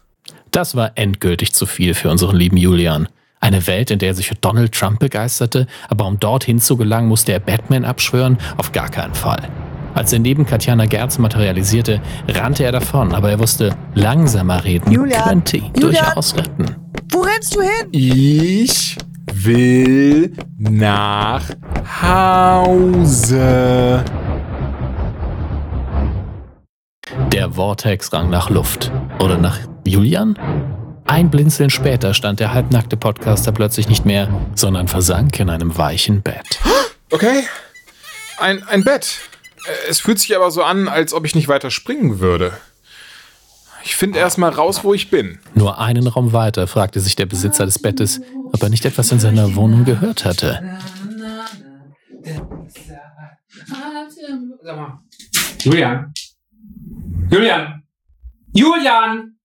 Das 0.52 0.76
war 0.76 0.94
endgültig 0.96 1.54
zu 1.54 1.66
viel 1.66 1.94
für 1.94 2.10
unseren 2.10 2.38
lieben 2.38 2.56
Julian. 2.56 3.10
Eine 3.42 3.68
Welt, 3.68 3.92
in 3.92 4.00
der 4.00 4.10
er 4.10 4.16
sich 4.16 4.28
für 4.30 4.36
Donald 4.36 4.74
Trump 4.74 5.00
begeisterte, 5.00 5.68
aber 5.90 6.06
um 6.06 6.18
dorthin 6.18 6.60
zu 6.62 6.78
gelangen, 6.78 7.10
musste 7.10 7.34
er 7.34 7.40
Batman 7.42 7.84
abschwören? 7.84 8.38
Auf 8.58 8.72
gar 8.72 8.90
keinen 8.90 9.16
Fall. 9.16 9.50
Als 9.96 10.14
er 10.14 10.20
neben 10.20 10.46
Katjana 10.46 10.86
Gerz 10.86 11.18
materialisierte, 11.18 12.02
rannte 12.30 12.64
er 12.64 12.72
davon, 12.72 13.14
aber 13.14 13.30
er 13.30 13.40
wusste, 13.40 13.76
langsamer 13.96 14.64
reden 14.64 14.92
Julian, 14.92 15.24
könnte 15.24 15.58
ihn 15.58 15.74
Julian. 15.78 16.06
durchaus 16.06 16.38
retten. 16.38 16.76
Wo 17.12 17.22
rennst 17.22 17.56
du 17.56 17.62
hin? 17.62 17.90
Ich 17.92 18.98
will 19.46 20.34
nach 20.58 21.44
Hause. 22.02 24.04
Der 27.32 27.52
Vortex 27.52 28.12
rang 28.14 28.30
nach 28.30 28.50
Luft. 28.50 28.92
Oder 29.20 29.38
nach 29.38 29.60
Julian? 29.86 30.38
Ein 31.06 31.30
Blinzeln 31.32 31.70
später 31.70 32.14
stand 32.14 32.40
der 32.40 32.54
halbnackte 32.54 32.98
Podcaster 32.98 33.52
plötzlich 33.52 33.90
nicht 33.90 34.06
mehr, 34.06 34.30
sondern 34.56 34.88
versank 34.88 35.40
in 35.40 35.50
einem 35.50 35.76
weichen 35.78 36.22
Bett. 36.22 36.60
Okay. 37.12 37.44
Ein, 38.38 38.64
ein 38.64 38.84
Bett. 38.84 39.20
Äh, 39.66 39.90
Es 39.90 40.00
fühlt 40.02 40.20
sich 40.20 40.36
aber 40.36 40.52
so 40.52 40.64
an, 40.64 40.88
als 40.88 41.14
ob 41.14 41.26
ich 41.26 41.36
nicht 41.36 41.48
weiter 41.48 41.72
springen 41.72 42.20
würde. 42.20 42.54
Ich 43.84 43.96
finde 43.96 44.20
erst 44.20 44.38
mal 44.38 44.50
raus, 44.50 44.84
wo 44.84 44.94
ich 44.94 45.10
bin. 45.10 45.40
Nur 45.56 45.80
einen 45.80 46.08
Raum 46.08 46.34
weiter 46.34 46.68
fragte 46.68 47.00
sich 47.00 47.16
der 47.16 47.26
Besitzer 47.26 47.66
des 47.66 47.80
Bettes, 47.80 48.22
ob 48.52 48.62
er 48.62 48.70
nicht 48.70 48.86
etwas 48.86 49.12
in 49.12 49.20
seiner 49.20 49.56
Wohnung 49.56 49.86
gehört 49.86 50.26
hatte. 50.26 50.78
Sag 54.64 54.76
mal. 54.76 55.00
Julian. 55.60 56.14
Julian. 57.32 57.84
Julian! 58.54 59.36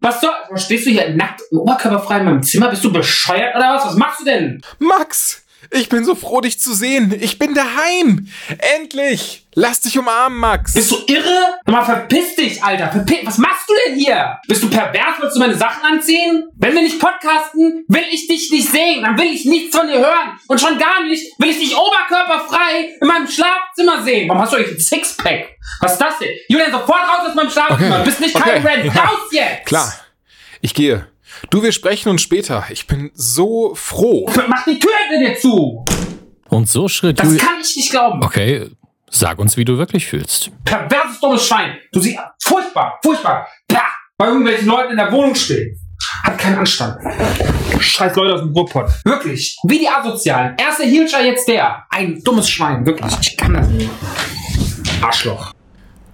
Was 0.00 0.20
soll. 0.20 0.30
Was 0.50 0.64
stehst 0.64 0.86
du 0.86 0.90
hier 0.90 1.14
nackt 1.14 1.42
und 1.50 1.58
oberkörperfrei 1.58 2.18
in 2.18 2.24
meinem 2.24 2.42
Zimmer? 2.42 2.68
Bist 2.70 2.84
du 2.84 2.92
bescheuert 2.92 3.54
oder 3.54 3.74
was? 3.74 3.86
Was 3.86 3.96
machst 3.96 4.20
du 4.20 4.24
denn? 4.24 4.62
Max! 4.78 5.44
Ich 5.68 5.88
bin 5.90 6.04
so 6.04 6.14
froh, 6.14 6.40
dich 6.40 6.58
zu 6.58 6.72
sehen. 6.72 7.14
Ich 7.20 7.38
bin 7.38 7.54
daheim. 7.54 8.28
Endlich! 8.76 9.46
Lass 9.54 9.80
dich 9.80 9.98
umarmen, 9.98 10.38
Max. 10.38 10.74
Bist 10.74 10.90
du 10.90 10.96
irre? 11.06 11.58
Mal 11.66 11.84
verpiss 11.84 12.36
dich, 12.36 12.62
Alter. 12.62 12.90
Verpiss. 12.90 13.18
Was 13.24 13.38
machst 13.38 13.68
du 13.68 13.74
denn 13.86 13.98
hier? 13.98 14.38
Bist 14.48 14.62
du 14.62 14.70
pervers? 14.70 15.16
Willst 15.20 15.36
du 15.36 15.40
meine 15.40 15.56
Sachen 15.56 15.84
anziehen? 15.84 16.48
Wenn 16.56 16.74
wir 16.74 16.82
nicht 16.82 16.98
podcasten, 16.98 17.84
will 17.88 18.04
ich 18.10 18.26
dich 18.26 18.50
nicht 18.50 18.70
sehen. 18.70 19.02
Dann 19.02 19.18
will 19.18 19.26
ich 19.26 19.44
nichts 19.44 19.76
von 19.76 19.86
dir 19.86 19.98
hören. 19.98 20.38
Und 20.48 20.60
schon 20.60 20.78
gar 20.78 21.02
nicht 21.02 21.24
will 21.38 21.50
ich 21.50 21.58
dich 21.58 21.76
oberkörperfrei 21.76 22.96
in 23.00 23.06
meinem 23.06 23.28
Schlafzimmer 23.28 24.02
sehen. 24.02 24.28
Warum 24.28 24.42
hast 24.42 24.52
du 24.52 24.56
eigentlich 24.56 24.76
ein 24.76 24.80
Sixpack? 24.80 25.48
Was 25.80 25.92
ist 25.92 26.00
das 26.00 26.18
denn? 26.18 26.30
Julian, 26.48 26.70
sofort 26.72 27.00
raus 27.00 27.28
aus 27.28 27.34
meinem 27.34 27.50
Schlafzimmer. 27.50 27.98
Du 27.98 28.04
bist 28.04 28.20
nicht 28.20 28.34
kein 28.34 28.64
Okay. 28.64 28.82
Red. 28.82 28.96
Raus 28.96 29.28
jetzt! 29.30 29.66
Klar. 29.66 29.92
Ich 30.60 30.74
gehe. 30.74 31.09
Du, 31.50 31.62
wir 31.62 31.72
sprechen 31.72 32.08
uns 32.10 32.22
später. 32.22 32.64
Ich 32.70 32.86
bin 32.86 33.10
so 33.14 33.74
froh. 33.74 34.30
Mach 34.48 34.64
die 34.64 34.78
Tür 34.78 34.90
hinter 35.08 35.26
dir 35.32 35.36
zu! 35.38 35.84
Und 36.48 36.68
so 36.68 36.86
schritt 36.88 37.18
Das 37.18 37.26
Julian. 37.26 37.44
kann 37.46 37.56
ich 37.60 37.76
nicht 37.76 37.90
glauben. 37.90 38.22
Okay, 38.22 38.68
sag 39.08 39.38
uns, 39.38 39.56
wie 39.56 39.64
du 39.64 39.76
wirklich 39.78 40.06
fühlst. 40.06 40.50
Perverses 40.64 41.20
dummes 41.20 41.46
Schwein. 41.46 41.76
Du 41.92 42.00
siehst 42.00 42.18
furchtbar, 42.40 42.98
furchtbar. 43.02 43.48
Pah, 43.68 43.82
bei 44.16 44.26
irgendwelchen 44.26 44.66
Leuten 44.68 44.92
in 44.92 44.96
der 44.96 45.10
Wohnung 45.10 45.34
stehen. 45.34 45.76
Hat 46.24 46.38
keinen 46.38 46.58
Anstand. 46.58 46.96
Scheiß 47.80 48.14
Leute 48.16 48.34
aus 48.34 48.40
dem 48.40 48.50
Ruhrpott. 48.50 48.90
Wirklich. 49.04 49.56
Wie 49.64 49.78
die 49.78 49.88
Asozialen. 49.88 50.56
Erster 50.56 50.84
Hielscher, 50.84 51.22
jetzt 51.24 51.46
der. 51.48 51.84
Ein 51.90 52.22
dummes 52.22 52.48
Schwein. 52.48 52.84
Wirklich. 52.86 53.12
Ich 53.22 53.36
kann 53.36 53.54
das 53.54 53.68
nicht. 53.68 53.90
Arschloch. 55.02 55.52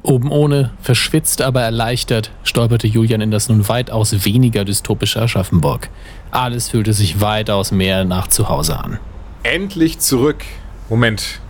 Oben 0.06 0.30
ohne, 0.30 0.70
verschwitzt 0.80 1.42
aber 1.42 1.62
erleichtert, 1.62 2.30
stolperte 2.44 2.86
Julian 2.86 3.20
in 3.20 3.32
das 3.32 3.48
nun 3.48 3.68
weitaus 3.68 4.24
weniger 4.24 4.64
dystopische 4.64 5.20
Aschaffenburg. 5.20 5.90
Alles 6.30 6.68
fühlte 6.68 6.92
sich 6.92 7.20
weitaus 7.20 7.72
mehr 7.72 8.04
nach 8.04 8.28
Zuhause 8.28 8.78
an. 8.78 9.00
Endlich 9.42 9.98
zurück. 9.98 10.44
Moment. 10.88 11.40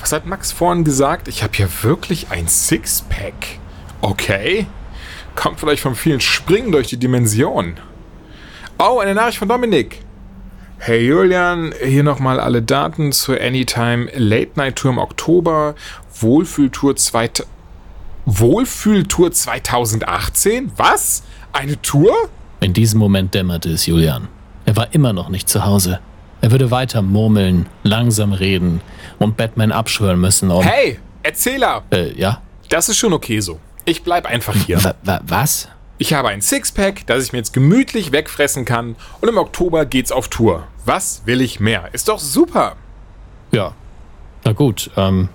Was 0.00 0.12
hat 0.12 0.24
Max 0.24 0.50
vorhin 0.50 0.82
gesagt? 0.82 1.28
Ich 1.28 1.42
habe 1.42 1.54
hier 1.54 1.68
wirklich 1.82 2.30
ein 2.30 2.48
Sixpack. 2.48 3.34
Okay. 4.00 4.66
Kommt 5.36 5.60
vielleicht 5.60 5.82
vom 5.82 5.94
vielen 5.94 6.22
Springen 6.22 6.72
durch 6.72 6.88
die 6.88 6.96
Dimension. 6.96 7.74
Oh, 8.78 8.98
eine 9.00 9.14
Nachricht 9.14 9.36
von 9.36 9.48
Dominik. 9.48 10.00
Hey 10.78 11.06
Julian, 11.06 11.74
hier 11.84 12.02
nochmal 12.02 12.40
alle 12.40 12.62
Daten 12.62 13.12
zur 13.12 13.38
Anytime 13.38 14.10
Late 14.14 14.52
Night 14.54 14.76
Tour 14.76 14.92
im 14.92 14.98
Oktober. 14.98 15.74
Wohlfühltour 16.18 16.96
2000. 16.96 17.59
Wohlfühltour 18.26 19.32
2018? 19.32 20.72
Was? 20.76 21.22
Eine 21.52 21.80
Tour? 21.82 22.12
In 22.60 22.72
diesem 22.72 22.98
Moment 23.00 23.34
dämmerte 23.34 23.70
es 23.70 23.86
Julian. 23.86 24.28
Er 24.66 24.76
war 24.76 24.88
immer 24.94 25.12
noch 25.12 25.28
nicht 25.28 25.48
zu 25.48 25.64
Hause. 25.64 26.00
Er 26.42 26.50
würde 26.50 26.70
weiter 26.70 27.02
murmeln, 27.02 27.66
langsam 27.82 28.32
reden 28.32 28.80
und 29.18 29.36
Batman 29.36 29.72
abschwören 29.72 30.20
müssen 30.20 30.50
und... 30.50 30.64
Hey, 30.64 30.98
Erzähler! 31.22 31.82
Äh, 31.90 32.12
ja? 32.18 32.40
Das 32.70 32.88
ist 32.88 32.96
schon 32.96 33.12
okay 33.12 33.40
so. 33.40 33.58
Ich 33.84 34.02
bleib 34.02 34.26
einfach 34.26 34.54
hier. 34.54 34.82
Wa- 35.02 35.20
was? 35.26 35.68
Ich 35.98 36.14
habe 36.14 36.28
ein 36.28 36.40
Sixpack, 36.40 37.06
das 37.06 37.24
ich 37.24 37.32
mir 37.32 37.38
jetzt 37.38 37.52
gemütlich 37.52 38.10
wegfressen 38.12 38.64
kann 38.64 38.96
und 39.20 39.28
im 39.28 39.36
Oktober 39.36 39.84
geht's 39.84 40.12
auf 40.12 40.28
Tour. 40.28 40.64
Was 40.86 41.22
will 41.26 41.42
ich 41.42 41.60
mehr? 41.60 41.90
Ist 41.92 42.08
doch 42.08 42.18
super. 42.18 42.76
Ja. 43.52 43.74
Na 44.44 44.52
gut, 44.52 44.90
ähm. 44.96 45.28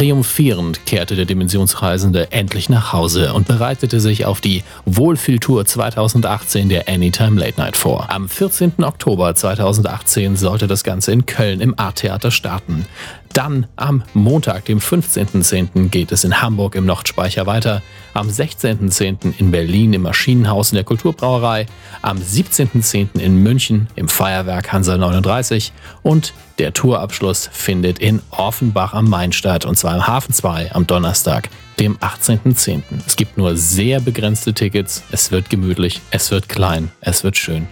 Triumphierend 0.00 0.86
kehrte 0.86 1.14
der 1.14 1.26
Dimensionsreisende 1.26 2.32
endlich 2.32 2.70
nach 2.70 2.94
Hause 2.94 3.34
und 3.34 3.46
bereitete 3.46 4.00
sich 4.00 4.24
auf 4.24 4.40
die 4.40 4.64
Wohlfühltour 4.86 5.66
2018 5.66 6.70
der 6.70 6.88
Anytime 6.88 7.38
Late 7.38 7.60
Night 7.60 7.76
vor. 7.76 8.08
Am 8.08 8.26
14. 8.26 8.82
Oktober 8.82 9.34
2018 9.34 10.36
sollte 10.36 10.66
das 10.66 10.84
Ganze 10.84 11.12
in 11.12 11.26
Köln 11.26 11.60
im 11.60 11.78
Art-Theater 11.78 12.30
starten. 12.30 12.86
Dann 13.32 13.68
am 13.76 14.02
Montag, 14.12 14.64
dem 14.64 14.80
15.10. 14.80 15.88
geht 15.88 16.10
es 16.10 16.24
in 16.24 16.42
Hamburg 16.42 16.74
im 16.74 16.84
Nordspeicher 16.84 17.46
weiter, 17.46 17.80
am 18.12 18.28
16.10. 18.28 19.38
in 19.38 19.52
Berlin 19.52 19.92
im 19.92 20.02
Maschinenhaus 20.02 20.72
in 20.72 20.76
der 20.76 20.84
Kulturbrauerei, 20.84 21.66
am 22.02 22.18
17.10. 22.18 23.20
in 23.20 23.36
München 23.36 23.86
im 23.94 24.08
Feuerwerk 24.08 24.72
Hansa 24.72 24.96
39 24.96 25.72
und 26.02 26.34
der 26.58 26.72
Tourabschluss 26.72 27.48
findet 27.52 28.00
in 28.00 28.20
Offenbach 28.30 28.94
am 28.94 29.08
Main 29.08 29.30
statt 29.32 29.64
und 29.64 29.78
zwar 29.78 29.94
im 29.94 30.06
Hafen 30.08 30.34
2 30.34 30.72
am 30.72 30.88
Donnerstag, 30.88 31.50
dem 31.78 31.98
18.10. 31.98 32.82
Es 33.06 33.14
gibt 33.14 33.38
nur 33.38 33.56
sehr 33.56 34.00
begrenzte 34.00 34.54
Tickets, 34.54 35.04
es 35.12 35.30
wird 35.30 35.50
gemütlich, 35.50 36.00
es 36.10 36.32
wird 36.32 36.48
klein, 36.48 36.90
es 37.00 37.22
wird 37.22 37.36
schön. 37.36 37.68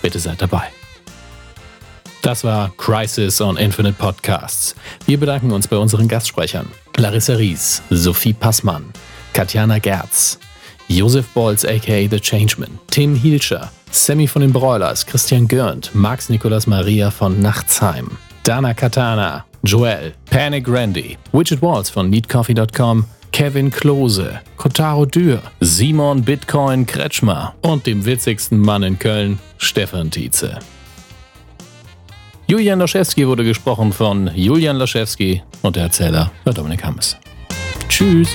Bitte 0.00 0.18
seid 0.18 0.40
dabei. 0.40 0.77
Das 2.22 2.42
war 2.42 2.70
Crisis 2.76 3.40
on 3.40 3.56
Infinite 3.56 3.94
Podcasts. 3.96 4.74
Wir 5.06 5.18
bedanken 5.18 5.52
uns 5.52 5.68
bei 5.68 5.76
unseren 5.76 6.08
Gastsprechern. 6.08 6.66
Larissa 6.96 7.34
Ries, 7.34 7.80
Sophie 7.90 8.32
Passmann, 8.32 8.86
Katjana 9.32 9.78
Gerz, 9.78 10.38
Josef 10.88 11.28
Bolz 11.28 11.64
aka 11.64 12.08
The 12.08 12.18
Changeman, 12.18 12.78
Tim 12.90 13.14
Hielscher, 13.14 13.70
Sammy 13.92 14.26
von 14.26 14.42
den 14.42 14.52
Broilers, 14.52 15.06
Christian 15.06 15.46
Görnd, 15.46 15.94
Max 15.94 16.28
Nikolas 16.28 16.66
Maria 16.66 17.10
von 17.10 17.40
Nachtsheim, 17.40 18.18
Dana 18.42 18.74
Katana, 18.74 19.44
Joel, 19.62 20.12
Panic 20.28 20.68
Randy, 20.68 21.16
Widget 21.32 21.62
Walls 21.62 21.88
von 21.88 22.10
neatcoffee.com, 22.10 23.04
Kevin 23.30 23.70
Klose, 23.70 24.40
Kotaro 24.56 25.06
Dürr, 25.06 25.40
Simon 25.60 26.22
Bitcoin 26.22 26.84
Kretschmer 26.84 27.54
und 27.60 27.86
dem 27.86 28.04
witzigsten 28.04 28.58
Mann 28.58 28.82
in 28.82 28.98
Köln, 28.98 29.38
Stefan 29.58 30.10
Tietze. 30.10 30.58
Julian 32.50 32.78
Laschewski 32.78 33.28
wurde 33.28 33.44
gesprochen 33.44 33.92
von 33.92 34.30
Julian 34.34 34.76
Laschewski 34.76 35.42
und 35.60 35.76
der 35.76 35.82
Erzähler 35.82 36.32
war 36.44 36.54
Dominik 36.54 36.82
Hammes. 36.82 37.14
Tschüss. 37.90 38.30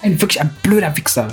Ein 0.00 0.18
wirklich 0.18 0.40
ein 0.40 0.48
blöder 0.62 0.96
Wichser. 0.96 1.28